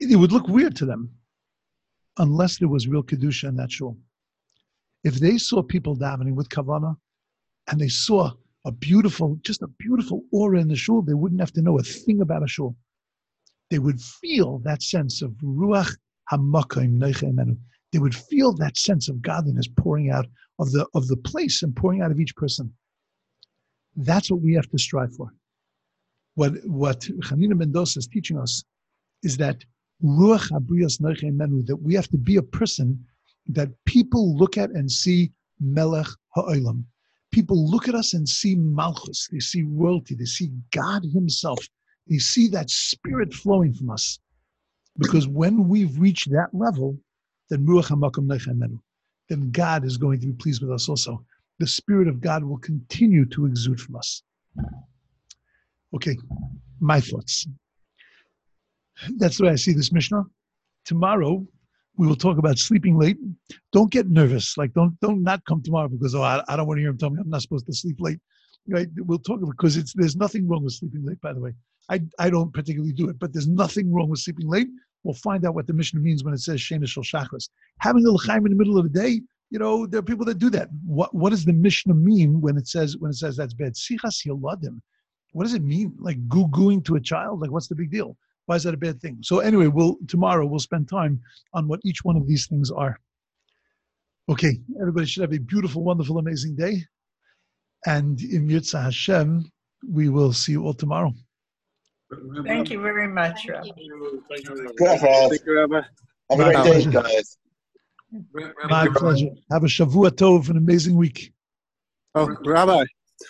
It 0.00 0.16
would 0.16 0.32
look 0.32 0.48
weird 0.48 0.76
to 0.76 0.86
them 0.86 1.10
unless 2.18 2.58
there 2.58 2.68
was 2.68 2.88
real 2.88 3.02
kedusha 3.02 3.48
in 3.48 3.56
that 3.56 3.70
shul. 3.70 3.96
If 5.04 5.14
they 5.14 5.38
saw 5.38 5.62
people 5.62 5.96
davening 5.96 6.34
with 6.34 6.48
kavana, 6.48 6.96
and 7.68 7.80
they 7.80 7.88
saw 7.88 8.32
a 8.64 8.72
beautiful, 8.72 9.38
just 9.42 9.62
a 9.62 9.68
beautiful 9.78 10.24
aura 10.32 10.60
in 10.60 10.68
the 10.68 10.76
shul, 10.76 11.02
they 11.02 11.14
wouldn't 11.14 11.40
have 11.40 11.52
to 11.52 11.62
know 11.62 11.78
a 11.78 11.82
thing 11.82 12.20
about 12.20 12.42
a 12.42 12.48
shul. 12.48 12.74
They 13.70 13.78
would 13.78 14.00
feel 14.00 14.58
that 14.60 14.82
sense 14.82 15.22
of 15.22 15.32
ruach 15.32 15.94
hamakayim 16.32 16.98
neichemenu 16.98 17.56
they 17.92 17.98
would 17.98 18.14
feel 18.14 18.52
that 18.54 18.76
sense 18.76 19.08
of 19.08 19.22
godliness 19.22 19.66
pouring 19.76 20.10
out 20.10 20.26
of 20.58 20.70
the 20.72 20.86
of 20.94 21.06
the 21.08 21.16
place 21.16 21.62
and 21.62 21.74
pouring 21.74 22.02
out 22.02 22.10
of 22.10 22.20
each 22.20 22.34
person. 22.36 22.72
That's 23.96 24.30
what 24.30 24.40
we 24.40 24.54
have 24.54 24.68
to 24.70 24.78
strive 24.78 25.14
for. 25.14 25.32
What 26.34 26.52
what 26.64 27.00
Hanina 27.00 27.58
ben 27.58 27.72
Dosa 27.72 27.98
is 27.98 28.06
teaching 28.06 28.38
us 28.38 28.64
is 29.22 29.36
that 29.38 29.64
ruach 30.04 30.50
abrias 30.52 31.00
menu 31.00 31.64
that 31.64 31.76
we 31.76 31.94
have 31.94 32.08
to 32.08 32.16
be 32.16 32.36
a 32.36 32.42
person 32.42 33.04
that 33.48 33.70
people 33.84 34.36
look 34.36 34.56
at 34.56 34.70
and 34.70 34.90
see 34.90 35.32
melech 35.60 36.06
ha'olam. 36.34 36.84
People 37.32 37.68
look 37.68 37.88
at 37.88 37.94
us 37.94 38.14
and 38.14 38.28
see 38.28 38.54
malchus. 38.54 39.28
They 39.30 39.40
see 39.40 39.62
royalty. 39.62 40.14
They 40.14 40.24
see 40.24 40.50
God 40.70 41.02
Himself. 41.12 41.58
They 42.08 42.18
see 42.18 42.48
that 42.48 42.70
spirit 42.70 43.34
flowing 43.34 43.74
from 43.74 43.90
us. 43.90 44.18
Because 44.98 45.28
when 45.28 45.68
we've 45.68 45.98
reached 45.98 46.30
that 46.30 46.48
level, 46.52 46.98
then 47.50 47.66
Ruach 47.66 47.88
HaMakom 47.88 48.26
Nechemenu. 48.26 48.80
Then 49.28 49.50
God 49.50 49.84
is 49.84 49.96
going 49.96 50.20
to 50.20 50.26
be 50.26 50.32
pleased 50.32 50.62
with 50.62 50.72
us 50.72 50.88
also. 50.88 51.24
The 51.58 51.66
Spirit 51.66 52.08
of 52.08 52.20
God 52.20 52.44
will 52.44 52.58
continue 52.58 53.26
to 53.26 53.46
exude 53.46 53.80
from 53.80 53.96
us. 53.96 54.22
Okay, 55.94 56.16
my 56.80 57.00
thoughts. 57.00 57.46
That's 59.16 59.38
the 59.38 59.44
way 59.44 59.50
I 59.50 59.56
see 59.56 59.72
this 59.72 59.92
Mishnah. 59.92 60.24
Tomorrow, 60.84 61.46
we 61.96 62.06
will 62.06 62.16
talk 62.16 62.38
about 62.38 62.58
sleeping 62.58 62.98
late. 62.98 63.18
Don't 63.72 63.90
get 63.90 64.08
nervous. 64.08 64.56
Like, 64.56 64.72
don't 64.72 64.98
don't 65.00 65.22
not 65.22 65.44
come 65.46 65.62
tomorrow 65.62 65.88
because 65.88 66.14
oh, 66.14 66.22
I, 66.22 66.42
I 66.48 66.56
don't 66.56 66.66
want 66.66 66.78
to 66.78 66.82
hear 66.82 66.90
him 66.90 66.98
tell 66.98 67.10
me 67.10 67.20
I'm 67.20 67.28
not 67.28 67.42
supposed 67.42 67.66
to 67.66 67.72
sleep 67.72 67.96
late. 68.00 68.20
Right? 68.68 68.88
We'll 68.96 69.18
talk 69.18 69.40
about 69.42 69.56
because 69.56 69.76
it's 69.76 69.92
there's 69.94 70.16
nothing 70.16 70.48
wrong 70.48 70.62
with 70.62 70.74
sleeping 70.74 71.04
late. 71.04 71.20
By 71.20 71.32
the 71.32 71.40
way, 71.40 71.52
I 71.90 72.00
I 72.18 72.30
don't 72.30 72.52
particularly 72.52 72.92
do 72.92 73.08
it, 73.08 73.18
but 73.18 73.32
there's 73.32 73.48
nothing 73.48 73.92
wrong 73.92 74.08
with 74.08 74.20
sleeping 74.20 74.48
late. 74.48 74.68
We'll 75.04 75.14
find 75.14 75.46
out 75.46 75.54
what 75.54 75.66
the 75.66 75.72
Mishnah 75.72 76.00
means 76.00 76.24
when 76.24 76.34
it 76.34 76.40
says 76.40 76.60
Shena 76.60 76.86
Shal 76.88 77.04
Shachris. 77.04 77.48
Having 77.80 78.02
the 78.02 78.12
L'chaim 78.12 78.44
in 78.44 78.52
the 78.52 78.58
middle 78.58 78.78
of 78.78 78.84
the 78.84 79.00
day, 79.00 79.20
you 79.50 79.58
know, 79.58 79.86
there 79.86 80.00
are 80.00 80.02
people 80.02 80.26
that 80.26 80.38
do 80.38 80.50
that. 80.50 80.68
What 80.84 81.14
what 81.14 81.30
does 81.30 81.44
the 81.44 81.52
Mishnah 81.52 81.94
mean 81.94 82.40
when 82.40 82.56
it 82.56 82.68
says 82.68 82.96
when 82.98 83.10
it 83.10 83.14
says 83.14 83.36
that's 83.36 83.54
bad? 83.54 83.74
Sichas 83.74 84.26
Yaladim. 84.26 84.80
What 85.32 85.44
does 85.44 85.54
it 85.54 85.62
mean? 85.62 85.94
Like 85.98 86.28
goo 86.28 86.48
gooing 86.48 86.84
to 86.86 86.96
a 86.96 87.00
child? 87.00 87.40
Like 87.40 87.50
what's 87.50 87.68
the 87.68 87.74
big 87.74 87.90
deal? 87.90 88.16
Why 88.46 88.56
is 88.56 88.64
that 88.64 88.74
a 88.74 88.78
bad 88.78 89.00
thing? 89.00 89.18
So 89.22 89.40
anyway, 89.40 89.66
we'll 89.66 89.96
tomorrow 90.06 90.46
we'll 90.46 90.58
spend 90.58 90.88
time 90.88 91.20
on 91.54 91.68
what 91.68 91.80
each 91.84 92.04
one 92.04 92.16
of 92.16 92.26
these 92.26 92.46
things 92.46 92.70
are. 92.70 92.98
Okay, 94.28 94.60
everybody 94.80 95.06
should 95.06 95.22
have 95.22 95.32
a 95.32 95.38
beautiful, 95.38 95.82
wonderful, 95.82 96.18
amazing 96.18 96.54
day. 96.56 96.84
And 97.86 98.20
im 98.22 98.48
yirtzeh 98.48 98.82
Hashem, 98.82 99.50
we 99.88 100.08
will 100.08 100.32
see 100.32 100.52
you 100.52 100.64
all 100.64 100.74
tomorrow. 100.74 101.14
Thank 102.44 102.70
you 102.70 102.80
very 102.80 103.08
much, 103.08 103.46
Rabbi. 103.48 103.68
Good, 103.68 104.22
Thank 104.28 105.46
you, 105.46 105.58
Rabbi. 105.60 105.82
Have 106.30 106.40
a 106.40 106.44
great 106.44 106.64
day, 106.64 106.90
guys. 106.90 107.36
My 108.68 108.88
pleasure. 108.94 109.30
Have 109.50 109.64
a 109.64 109.66
Shavua 109.66 110.10
Tov, 110.10 110.48
an 110.48 110.56
amazing 110.56 110.96
week. 110.96 111.32
Oh, 112.14 112.34
Rabbi, 112.44 112.84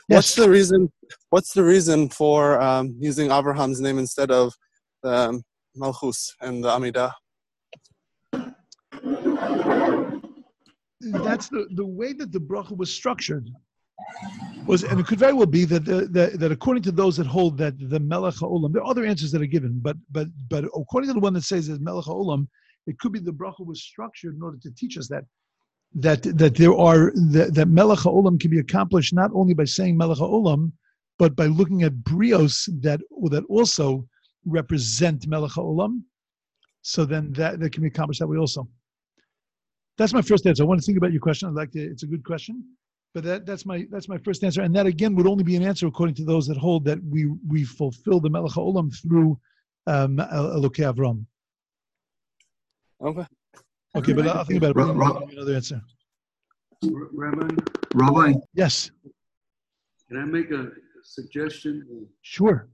what's 0.07 0.35
the 0.37 0.49
reason? 0.49 0.93
What's 1.31 1.53
the 1.53 1.65
reason 1.65 2.09
for 2.09 2.61
um, 2.61 2.95
using 2.99 3.31
Abraham's 3.31 3.81
name 3.81 3.99
instead 3.99 4.31
of 4.31 4.55
um, 5.03 5.43
Malchus 5.75 6.35
and 6.41 6.63
the 6.63 6.69
Amidah? 6.69 7.13
That's 11.01 11.49
the, 11.49 11.67
the 11.75 11.87
way 11.87 12.13
that 12.13 12.33
the 12.33 12.39
bracha 12.39 12.77
was 12.77 12.93
structured 12.93 13.51
was, 14.67 14.85
and 14.85 15.01
it 15.01 15.07
could 15.07 15.19
very 15.19 15.33
well 15.33 15.47
be 15.47 15.65
that 15.65 15.85
the, 15.85 16.07
the, 16.07 16.37
that 16.37 16.53
according 16.53 16.83
to 16.85 16.93
those 16.93 17.17
that 17.17 17.27
hold 17.27 17.59
that 17.59 17.75
the 17.91 18.01
Melech 18.01 18.35
Olam, 18.35 18.73
there 18.73 18.83
are 18.83 18.91
other 18.91 19.05
answers 19.05 19.33
that 19.33 19.43
are 19.43 19.47
given, 19.47 19.79
but 19.83 19.97
but 20.11 20.29
but 20.49 20.65
according 20.65 21.09
to 21.09 21.15
the 21.15 21.21
one 21.21 21.33
that 21.35 21.45
says 21.45 21.69
that 21.69 21.81
Melech 21.81 22.05
Olam, 22.05 22.47
it 22.87 22.99
could 22.99 23.13
be 23.13 23.19
the 23.19 23.33
bracha 23.33 23.65
was 23.65 23.83
structured 23.83 24.37
in 24.37 24.43
order 24.43 24.59
to 24.63 24.71
teach 24.73 24.99
us 24.99 25.09
that 25.09 25.25
that 25.95 26.23
that 26.37 26.55
there 26.55 26.75
are 26.75 27.13
that, 27.33 27.55
that 27.55 27.69
Melech 27.69 28.01
Olam 28.01 28.39
can 28.39 28.51
be 28.51 28.59
accomplished 28.59 29.15
not 29.15 29.31
only 29.35 29.55
by 29.55 29.65
saying 29.65 29.97
Melech 29.97 30.19
Olam, 30.19 30.73
but 31.19 31.35
by 31.35 31.47
looking 31.47 31.83
at 31.83 31.93
brios 31.95 32.69
that 32.83 33.01
that 33.31 33.45
also 33.49 34.07
represent 34.45 35.27
Melech 35.27 35.53
Olam. 35.53 36.03
So 36.83 37.05
then 37.05 37.33
that, 37.33 37.61
that 37.61 37.73
can 37.73 37.83
be 37.83 37.89
accomplished 37.89 38.21
that 38.21 38.29
way 38.29 38.39
also. 38.39 38.69
That's 39.99 40.15
my 40.15 40.23
first 40.23 40.47
answer. 40.47 40.63
I 40.63 40.67
want 40.67 40.81
to 40.81 40.87
think 40.87 40.97
about 40.97 41.13
your 41.13 41.21
question. 41.21 41.49
I'd 41.49 41.55
like 41.55 41.73
to. 41.73 41.81
It's 41.81 42.05
a 42.05 42.07
good 42.07 42.25
question. 42.25 42.65
But 43.15 43.25
that, 43.25 43.47
that's 43.47 43.65
my 43.65 43.87
that's 43.91 44.09
my 44.09 44.19
first 44.19 44.45
answer, 44.45 44.63
and 44.63 44.75
that 44.77 44.87
again 44.87 45.15
would 45.17 45.27
only 45.27 45.45
be 45.45 45.57
an 45.57 45.63
answer 45.63 45.87
according 45.87 46.15
to 46.17 46.25
those 46.25 46.47
that 46.47 46.59
hold 46.59 46.85
that 46.85 47.03
we 47.03 47.27
we 47.49 47.65
fulfill 47.65 48.21
the 48.21 48.29
Melech 48.29 48.53
Olam 48.53 48.95
through 49.03 49.39
um, 49.87 50.19
Elokei 50.19 50.93
Avram. 50.93 51.25
Okay. 53.03 53.27
Okay, 53.97 54.13
but 54.13 54.27
I'll 54.27 54.45
think 54.45 54.63
about 54.63 54.77
it. 54.77 54.95
Ra- 54.95 55.21
another 55.33 55.55
answer. 55.55 55.81
Rabbi. 56.85 57.55
Rabbi. 57.95 58.35
Yes. 58.55 58.91
Can 60.09 60.19
I 60.19 60.25
make 60.25 60.51
a 60.51 60.69
suggestion? 61.03 62.07
Sure. 62.23 62.69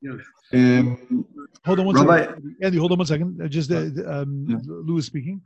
Yeah. 0.00 0.12
Um, 0.54 1.26
hold 1.64 1.80
on 1.80 1.86
one 1.86 1.94
Rabbi. 1.96 2.24
second. 2.24 2.56
Andy, 2.62 2.78
hold 2.78 2.92
on 2.92 2.98
one 2.98 3.06
second. 3.06 3.40
Uh, 3.42 3.48
just 3.48 3.70
uh, 3.70 3.76
um, 4.06 4.46
yeah. 4.48 4.56
Louis 4.64 5.02
speaking. 5.02 5.42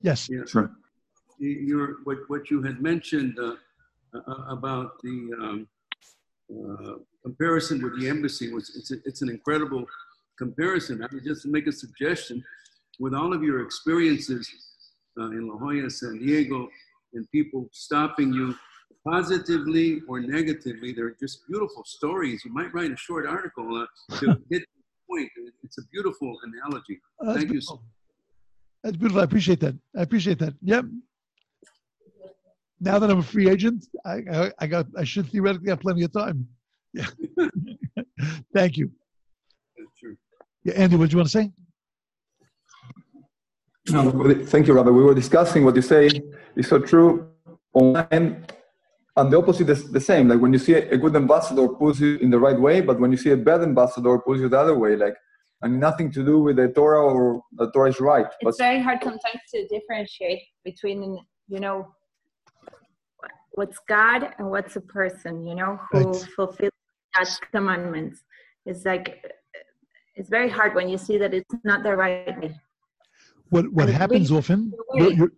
Yes. 0.00 0.28
Yeah. 0.30 0.42
Sure 0.46 0.70
your 1.38 1.96
what 2.04 2.18
what 2.28 2.50
you 2.50 2.62
had 2.62 2.80
mentioned 2.80 3.38
uh, 3.38 3.54
uh, 4.14 4.44
about 4.48 5.00
the 5.02 5.30
um, 5.40 5.68
uh, 6.50 6.94
comparison 7.22 7.82
with 7.82 7.98
the 8.00 8.08
embassy 8.08 8.52
was 8.52 8.74
it's 8.76 8.90
a, 8.92 8.96
it's 9.04 9.22
an 9.22 9.28
incredible 9.28 9.84
comparison. 10.38 11.02
I 11.02 11.08
would 11.12 11.24
just 11.24 11.46
make 11.46 11.66
a 11.66 11.72
suggestion 11.72 12.42
with 12.98 13.14
all 13.14 13.32
of 13.32 13.42
your 13.42 13.62
experiences 13.62 14.48
uh, 15.18 15.30
in 15.30 15.48
La 15.48 15.56
Jolla, 15.56 15.90
San 15.90 16.18
Diego, 16.18 16.68
and 17.14 17.30
people 17.30 17.68
stopping 17.72 18.32
you 18.32 18.54
positively 19.04 20.00
or 20.08 20.20
negatively. 20.20 20.92
They're 20.92 21.16
just 21.18 21.46
beautiful 21.48 21.84
stories. 21.84 22.42
You 22.44 22.52
might 22.52 22.72
write 22.74 22.90
a 22.90 22.96
short 22.96 23.26
article 23.26 23.76
uh, 23.82 24.16
to 24.18 24.26
hit 24.50 24.62
the 24.62 24.82
point. 25.08 25.30
It's 25.62 25.78
a 25.78 25.82
beautiful 25.92 26.36
analogy. 26.44 27.00
Thank 27.24 27.50
beautiful. 27.50 27.54
you. 27.54 27.60
So- 27.60 27.80
that's 28.82 28.96
beautiful. 28.96 29.20
I 29.20 29.24
appreciate 29.24 29.58
that. 29.60 29.74
I 29.96 30.02
appreciate 30.02 30.38
that. 30.38 30.54
Yep. 30.62 30.84
Now 32.80 32.98
that 32.98 33.10
I'm 33.10 33.18
a 33.18 33.22
free 33.22 33.48
agent, 33.48 33.86
I, 34.04 34.22
I, 34.30 34.52
I 34.58 34.66
got 34.66 34.86
I 34.96 35.04
should 35.04 35.30
theoretically 35.30 35.70
have 35.70 35.80
plenty 35.80 36.04
of 36.04 36.12
time. 36.12 36.46
Yeah. 36.92 37.06
Thank 38.54 38.76
you. 38.76 38.90
That's 39.78 39.98
true. 39.98 40.16
Yeah, 40.64 40.74
Andy, 40.74 40.96
what 40.96 41.10
do 41.10 41.14
you 41.14 41.18
want 41.18 41.30
to 41.30 41.38
say? 41.38 41.52
No, 43.88 44.10
thank 44.46 44.66
you, 44.66 44.74
Rabbi. 44.74 44.90
We 44.90 45.04
were 45.04 45.14
discussing 45.14 45.64
what 45.64 45.76
you 45.76 45.82
say 45.82 46.10
is 46.56 46.66
so 46.66 46.80
true. 46.80 47.28
Online, 47.72 48.44
and 49.16 49.32
the 49.32 49.38
opposite 49.38 49.70
is 49.70 49.92
the 49.92 50.00
same. 50.00 50.28
Like 50.28 50.40
when 50.40 50.52
you 50.52 50.58
see 50.58 50.74
a 50.74 50.96
good 50.96 51.14
ambassador 51.14 51.68
pulls 51.68 52.00
you 52.00 52.16
in 52.16 52.30
the 52.30 52.38
right 52.38 52.58
way, 52.58 52.80
but 52.80 52.98
when 52.98 53.12
you 53.12 53.16
see 53.16 53.30
a 53.30 53.36
bad 53.36 53.62
ambassador 53.62 54.18
pulls 54.18 54.40
you 54.40 54.48
the 54.48 54.58
other 54.58 54.76
way, 54.76 54.96
like 54.96 55.14
and 55.62 55.80
nothing 55.80 56.10
to 56.12 56.24
do 56.24 56.40
with 56.40 56.56
the 56.56 56.68
Torah 56.68 57.02
or 57.02 57.42
the 57.52 57.70
Torah 57.70 57.90
is 57.90 58.00
right. 58.00 58.26
It's 58.26 58.58
but, 58.58 58.58
very 58.58 58.80
hard 58.80 58.98
sometimes 59.02 59.40
to 59.54 59.66
differentiate 59.68 60.42
between, 60.64 61.18
you 61.48 61.60
know, 61.60 61.86
what's 63.56 63.78
God 63.88 64.34
and 64.38 64.50
what's 64.50 64.76
a 64.76 64.80
person, 64.80 65.44
you 65.44 65.54
know, 65.54 65.80
who 65.90 66.12
right. 66.12 66.28
fulfills 66.36 66.72
God's 67.14 67.40
commandments. 67.50 68.22
It's 68.64 68.84
like 68.84 69.24
it's 70.14 70.28
very 70.28 70.48
hard 70.48 70.74
when 70.74 70.88
you 70.88 70.98
see 70.98 71.18
that 71.18 71.34
it's 71.34 71.54
not 71.64 71.82
the 71.82 71.96
right 71.96 72.38
way. 72.40 72.54
What 73.48 73.72
what 73.72 73.88
and 73.88 73.96
happens 73.96 74.30
often? 74.30 74.72
You're, 74.94 75.12
you're, 75.12 75.32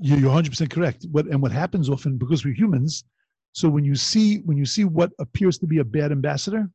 you're 0.00 0.30
100% 0.30 0.70
correct. 0.70 1.06
What 1.10 1.26
and 1.26 1.40
what 1.40 1.52
happens 1.52 1.88
often 1.88 2.18
because 2.18 2.44
we're 2.44 2.54
humans. 2.54 3.04
So 3.52 3.68
when 3.68 3.84
you 3.84 3.94
see 3.94 4.38
when 4.40 4.56
you 4.56 4.66
see 4.66 4.84
what 4.84 5.10
appears 5.18 5.58
to 5.58 5.66
be 5.66 5.78
a 5.78 5.84
bad 5.84 6.12
ambassador, 6.12 6.68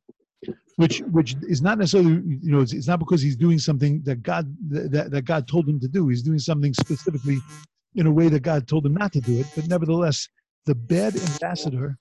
which 0.76 1.00
which 1.10 1.36
is 1.42 1.62
not 1.62 1.78
necessarily 1.78 2.22
you 2.40 2.50
know 2.52 2.60
it's, 2.60 2.72
it's 2.72 2.88
not 2.88 2.98
because 2.98 3.22
he's 3.22 3.36
doing 3.36 3.58
something 3.58 4.02
that 4.04 4.22
God 4.22 4.56
that, 4.70 5.10
that 5.10 5.24
God 5.24 5.46
told 5.46 5.68
him 5.68 5.78
to 5.80 5.88
do. 5.88 6.08
He's 6.08 6.22
doing 6.22 6.38
something 6.38 6.72
specifically 6.74 7.38
in 7.94 8.06
a 8.06 8.12
way 8.12 8.28
that 8.28 8.40
God 8.40 8.66
told 8.66 8.86
him 8.86 8.94
not 8.94 9.12
to 9.12 9.20
do 9.20 9.40
it. 9.40 9.46
But 9.54 9.66
nevertheless, 9.66 10.28
the 10.68 10.74
bad 10.74 11.16
ambassador 11.16 11.96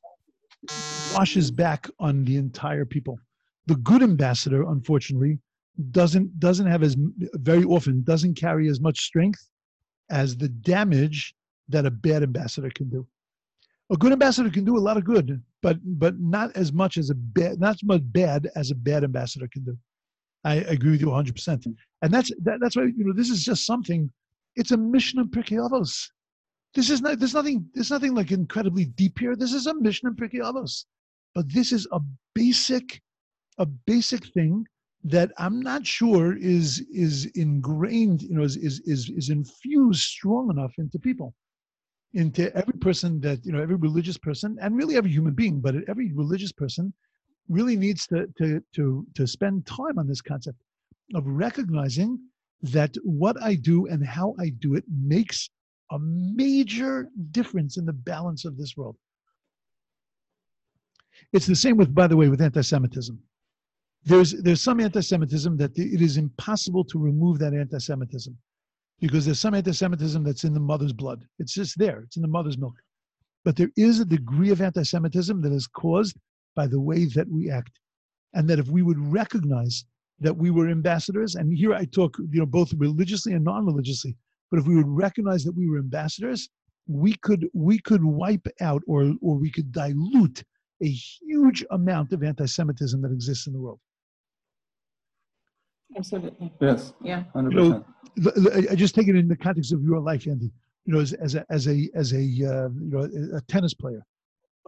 washes 1.16 1.50
back 1.50 1.88
on 2.00 2.26
the 2.26 2.36
entire 2.36 2.84
people. 2.84 3.18
The 3.68 3.78
good 3.78 4.04
ambassador, 4.04 4.64
unfortunately, 4.64 5.40
doesn't 5.92 6.38
doesn't 6.38 6.68
have 6.68 6.84
as 6.84 6.98
very 7.50 7.64
often 7.64 8.04
doesn't 8.04 8.36
carry 8.36 8.68
as 8.68 8.82
much 8.82 9.00
strength 9.00 9.42
as 10.10 10.36
the 10.36 10.50
damage 10.50 11.34
that 11.70 11.86
a 11.86 11.92
bad 11.92 12.24
ambassador 12.24 12.70
can 12.76 12.90
do. 12.90 13.08
A 13.90 13.96
good 13.96 14.12
ambassador 14.12 14.50
can 14.50 14.66
do 14.66 14.78
a 14.78 14.86
lot 14.88 14.98
of 14.98 15.06
good, 15.06 15.42
but 15.62 15.78
but 16.04 16.20
not 16.20 16.54
as 16.58 16.74
much 16.74 16.98
as 16.98 17.10
a 17.10 17.16
bad 17.16 17.62
not 17.62 17.76
as 17.76 17.84
much 17.84 18.02
bad 18.04 18.50
as 18.58 18.70
a 18.72 18.76
bad 18.76 19.06
ambassador 19.06 19.48
can 19.48 19.64
do. 19.64 19.78
I 20.44 20.56
agree 20.76 20.92
with 20.92 21.02
you 21.02 21.08
100. 21.08 21.36
percent 21.36 21.66
And 22.02 22.14
that's 22.14 22.32
that, 22.44 22.58
that's 22.62 22.76
why 22.76 22.84
you 22.98 23.06
know 23.06 23.14
this 23.14 23.30
is 23.30 23.46
just 23.46 23.66
something. 23.66 24.12
It's 24.58 24.72
a 24.72 24.78
Mishnah 24.78 25.22
of 25.22 25.28
Pirkei 25.30 25.58
Avos. 25.66 26.10
This 26.78 26.92
is 26.92 27.02
not. 27.02 27.18
There's 27.18 27.34
nothing. 27.34 27.68
There's 27.74 27.90
nothing 27.90 28.13
like 28.13 28.32
incredibly 28.32 28.86
deep 28.86 29.18
here. 29.18 29.36
This 29.36 29.52
is 29.52 29.66
a 29.66 29.74
Mishnah 29.74 30.12
of 30.12 30.16
Pirkei 30.16 30.42
Avos, 30.42 30.86
but 31.34 31.52
this 31.52 31.72
is 31.72 31.88
a 31.92 32.00
basic, 32.36 33.02
a 33.58 33.66
basic 33.66 34.24
thing 34.28 34.63
that 35.04 35.32
I'm 35.40 35.60
not 35.60 35.88
sure 35.88 36.38
is 36.38 36.86
is 36.94 37.26
ingrained. 37.34 38.22
You 38.22 38.36
know, 38.36 38.44
is 38.44 38.58
is 38.58 38.80
is, 38.86 39.10
is 39.10 39.30
infused 39.32 40.04
strong 40.04 40.52
enough 40.52 40.72
into 40.78 41.00
people 41.00 41.34
into 42.13 42.56
every 42.56 42.78
person 42.80 43.20
that 43.22 43.44
you 43.44 43.52
know 43.52 43.62
every 43.62 43.76
religious 43.76 44.20
person 44.20 44.56
and 44.62 44.78
really 44.78 44.98
every 44.98 45.12
human 45.12 45.34
being 45.34 45.60
but 45.60 45.76
every 45.88 46.12
religious 46.13 46.52
person 46.52 46.94
really 47.50 47.76
needs 47.76 48.06
to 48.08 48.28
to 48.38 48.62
to 48.74 49.06
to 49.13 49.28
spend 49.28 49.66
time 49.66 49.98
on 49.98 50.08
this 50.08 50.22
concept 50.22 50.58
of 51.16 51.24
recognizing 51.26 52.18
that 52.62 52.96
what 53.04 53.36
i 53.42 53.56
do 53.56 53.88
and 53.88 54.06
how 54.06 54.34
i 54.40 54.48
do 54.60 54.74
it 54.74 54.86
makes 54.88 55.50
a 55.91 56.00
major 56.00 57.10
difference 57.32 57.78
in 57.78 57.86
the 57.86 57.93
balance 57.93 58.45
of 58.45 58.58
this 58.58 58.76
world 58.76 58.95
it's 61.34 61.47
the 61.47 61.56
same 61.56 61.78
with 61.78 61.93
by 61.93 62.08
the 62.08 62.17
way 62.17 62.28
with 62.28 62.41
anti-semitism 62.41 63.19
there's 64.04 64.34
there's 64.41 64.62
some 64.62 64.80
anti-semitism 64.80 65.58
that 65.58 65.78
it 65.78 66.02
is 66.02 66.17
impossible 66.17 66.84
to 66.84 67.00
remove 67.00 67.39
that 67.39 67.54
anti-semitism 67.54 68.38
because 69.00 69.26
there's 69.26 69.39
some 69.39 69.54
anti-Semitism 69.54 70.23
that's 70.23 70.43
in 70.43 70.54
the 70.54 70.60
mother's 70.60 70.93
blood. 70.93 71.23
It's 71.39 71.54
just 71.54 71.78
there. 71.78 72.02
It's 72.02 72.15
in 72.15 72.21
the 72.21 72.28
mother's 72.28 72.58
milk. 72.58 72.76
But 73.45 73.56
there 73.56 73.71
is 73.78 74.00
a 74.00 74.06
degree 74.06 74.50
of 74.50 74.62
anti-Semitism 74.62 75.41
that 75.41 75.54
is 75.54 75.67
caused 75.67 76.17
by 76.56 76.67
the 76.67 76.80
way 76.80 77.06
that 77.06 77.30
we 77.30 77.52
act, 77.52 77.80
and 78.34 78.50
that 78.50 78.60
if 78.60 78.67
we 78.67 78.82
would 78.82 79.00
recognize 79.00 79.86
that 80.19 80.36
we 80.36 80.50
were 80.50 80.69
ambassadors, 80.69 81.36
and 81.36 81.56
here 81.56 81.73
I 81.73 81.86
talk, 81.86 82.17
you 82.17 82.39
know, 82.39 82.47
both 82.47 82.73
religiously 82.73 83.34
and 83.34 83.45
non-religiously, 83.45 84.15
but 84.50 84.60
if 84.60 84.68
we 84.68 84.76
would 84.76 84.88
recognize 84.88 85.44
that 85.44 85.56
we 85.56 85.68
were 85.68 85.78
ambassadors, 85.80 86.50
we 86.88 87.14
could 87.16 87.48
we 87.54 87.80
could 87.80 88.04
wipe 88.04 88.48
out 88.62 88.82
or 88.88 89.14
or 89.22 89.36
we 89.36 89.52
could 89.52 89.72
dilute 89.72 90.44
a 90.82 90.88
huge 90.88 91.66
amount 91.72 92.14
of 92.14 92.24
anti-Semitism 92.24 93.02
that 93.02 93.12
exists 93.12 93.48
in 93.48 93.54
the 93.54 93.60
world. 93.60 93.80
Absolutely. 95.98 96.54
Yes. 96.62 96.94
Yeah. 97.04 97.24
100%. 97.36 97.52
You 97.52 97.58
know, 97.58 98.66
I 98.70 98.76
just 98.76 98.94
take 98.94 99.08
it 99.08 99.16
in 99.16 99.28
the 99.28 99.36
context 99.36 99.74
of 99.74 99.82
your 99.82 100.00
life, 100.00 100.28
Andy. 100.28 100.52
You 100.86 100.94
know, 100.94 101.00
as, 101.00 101.14
as 101.14 101.36
a 101.36 101.46
as 101.50 101.68
a 101.68 101.90
as 101.96 102.14
a 102.14 102.18
uh, 102.18 102.70
you 102.70 102.90
know 102.92 103.10
a, 103.36 103.42
tennis 103.42 103.74
player. 103.74 104.02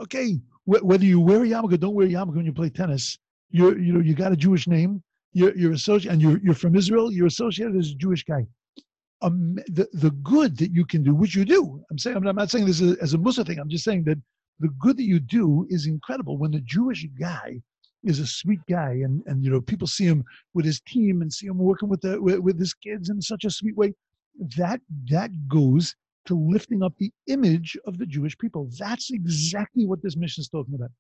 Okay, 0.02 0.34
wh- 0.66 0.84
whether 0.84 1.06
you 1.06 1.20
wear 1.20 1.44
a 1.44 1.48
yarmulke, 1.48 1.80
don't 1.80 1.94
wear 1.94 2.08
a 2.08 2.10
yarmulke 2.10 2.36
when 2.36 2.46
you 2.46 2.54
play 2.54 2.70
tennis. 2.70 3.18
You 3.52 3.78
you 3.78 3.94
know 3.94 4.02
you 4.02 4.14
got 4.16 4.32
a 4.32 4.36
Jewish 4.36 4.68
name. 4.68 5.02
You're 5.32 5.56
you're 5.56 5.72
associated, 5.72 6.14
and 6.14 6.22
you're 6.22 6.40
you're 6.44 6.54
from 6.54 6.76
Israel. 6.76 7.12
You're 7.12 7.28
associated 7.28 7.78
as 7.78 7.92
a 7.92 7.96
Jewish 7.96 8.24
guy. 8.26 8.46
Um, 9.22 9.56
the 9.68 9.88
the 9.94 10.12
good 10.12 10.58
that 10.58 10.72
you 10.72 10.86
can 10.86 11.04
do, 11.04 11.14
which 11.14 11.36
you 11.36 11.44
do. 11.44 11.84
I'm 11.92 11.98
saying 11.98 12.16
I'm 12.16 12.36
not 12.36 12.50
saying 12.50 12.66
this 12.66 12.82
as 12.82 13.14
a 13.14 13.18
mussar 13.18 13.46
thing. 13.46 13.60
I'm 13.60 13.70
just 13.70 13.84
saying 13.84 14.06
that 14.06 14.18
the 14.60 14.70
good 14.80 14.98
that 14.98 15.04
you 15.04 15.20
do 15.20 15.68
is 15.70 15.88
incredible. 15.88 16.38
When 16.38 16.52
the 16.52 16.62
Jewish 16.62 17.06
guy 17.20 17.62
is 18.04 18.20
a 18.20 18.28
sweet 18.28 18.62
guy 18.70 18.92
and 18.92 19.22
and 19.26 19.44
you 19.44 19.52
know 19.52 19.60
people 19.60 19.88
see 19.88 20.06
him 20.06 20.24
with 20.54 20.66
his 20.66 20.80
team 20.82 21.22
and 21.22 21.32
see 21.32 21.48
him 21.48 21.58
working 21.58 21.90
with 21.90 22.02
the 22.02 22.22
with, 22.22 22.40
with 22.40 22.58
his 22.58 22.74
kids 22.74 23.10
in 23.10 23.22
such 23.22 23.44
a 23.44 23.50
sweet 23.50 23.76
way 23.76 23.94
that 24.58 24.80
that 25.10 25.32
goes 25.50 25.96
to 26.26 26.36
lifting 26.36 26.84
up 26.84 26.94
the 26.98 27.12
image 27.28 27.78
of 27.86 27.98
the 27.98 28.06
Jewish 28.06 28.38
people. 28.38 28.70
That's 28.78 29.12
exactly 29.12 29.86
what 29.86 30.02
this 30.02 30.16
Mishnah 30.16 30.44
is 30.44 30.50
talking 30.50 30.76
about. 30.76 30.92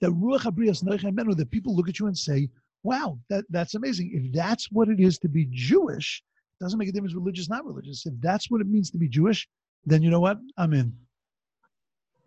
That 0.00 0.10
ruach 0.10 0.42
habriyas 0.42 1.36
that 1.36 1.50
people 1.50 1.74
look 1.74 1.88
at 1.88 1.98
you 1.98 2.06
and 2.06 2.16
say, 2.16 2.48
"Wow, 2.84 3.18
that 3.28 3.44
that's 3.50 3.74
amazing." 3.74 4.12
If 4.14 4.32
that's 4.32 4.70
what 4.70 4.88
it 4.88 5.00
is 5.00 5.18
to 5.18 5.28
be 5.28 5.46
Jewish, 5.50 6.22
doesn't 6.62 6.78
make 6.78 6.88
a 6.88 6.92
difference 6.92 7.14
religious, 7.14 7.48
not 7.48 7.64
religious. 7.66 8.06
If 8.06 8.14
that's 8.20 8.50
what 8.50 8.60
it 8.60 8.68
means 8.68 8.90
to 8.92 8.98
be 8.98 9.08
Jewish, 9.08 9.48
then 9.84 10.02
you 10.02 10.10
know 10.10 10.20
what? 10.20 10.38
I'm 10.56 10.72
in. 10.72 10.94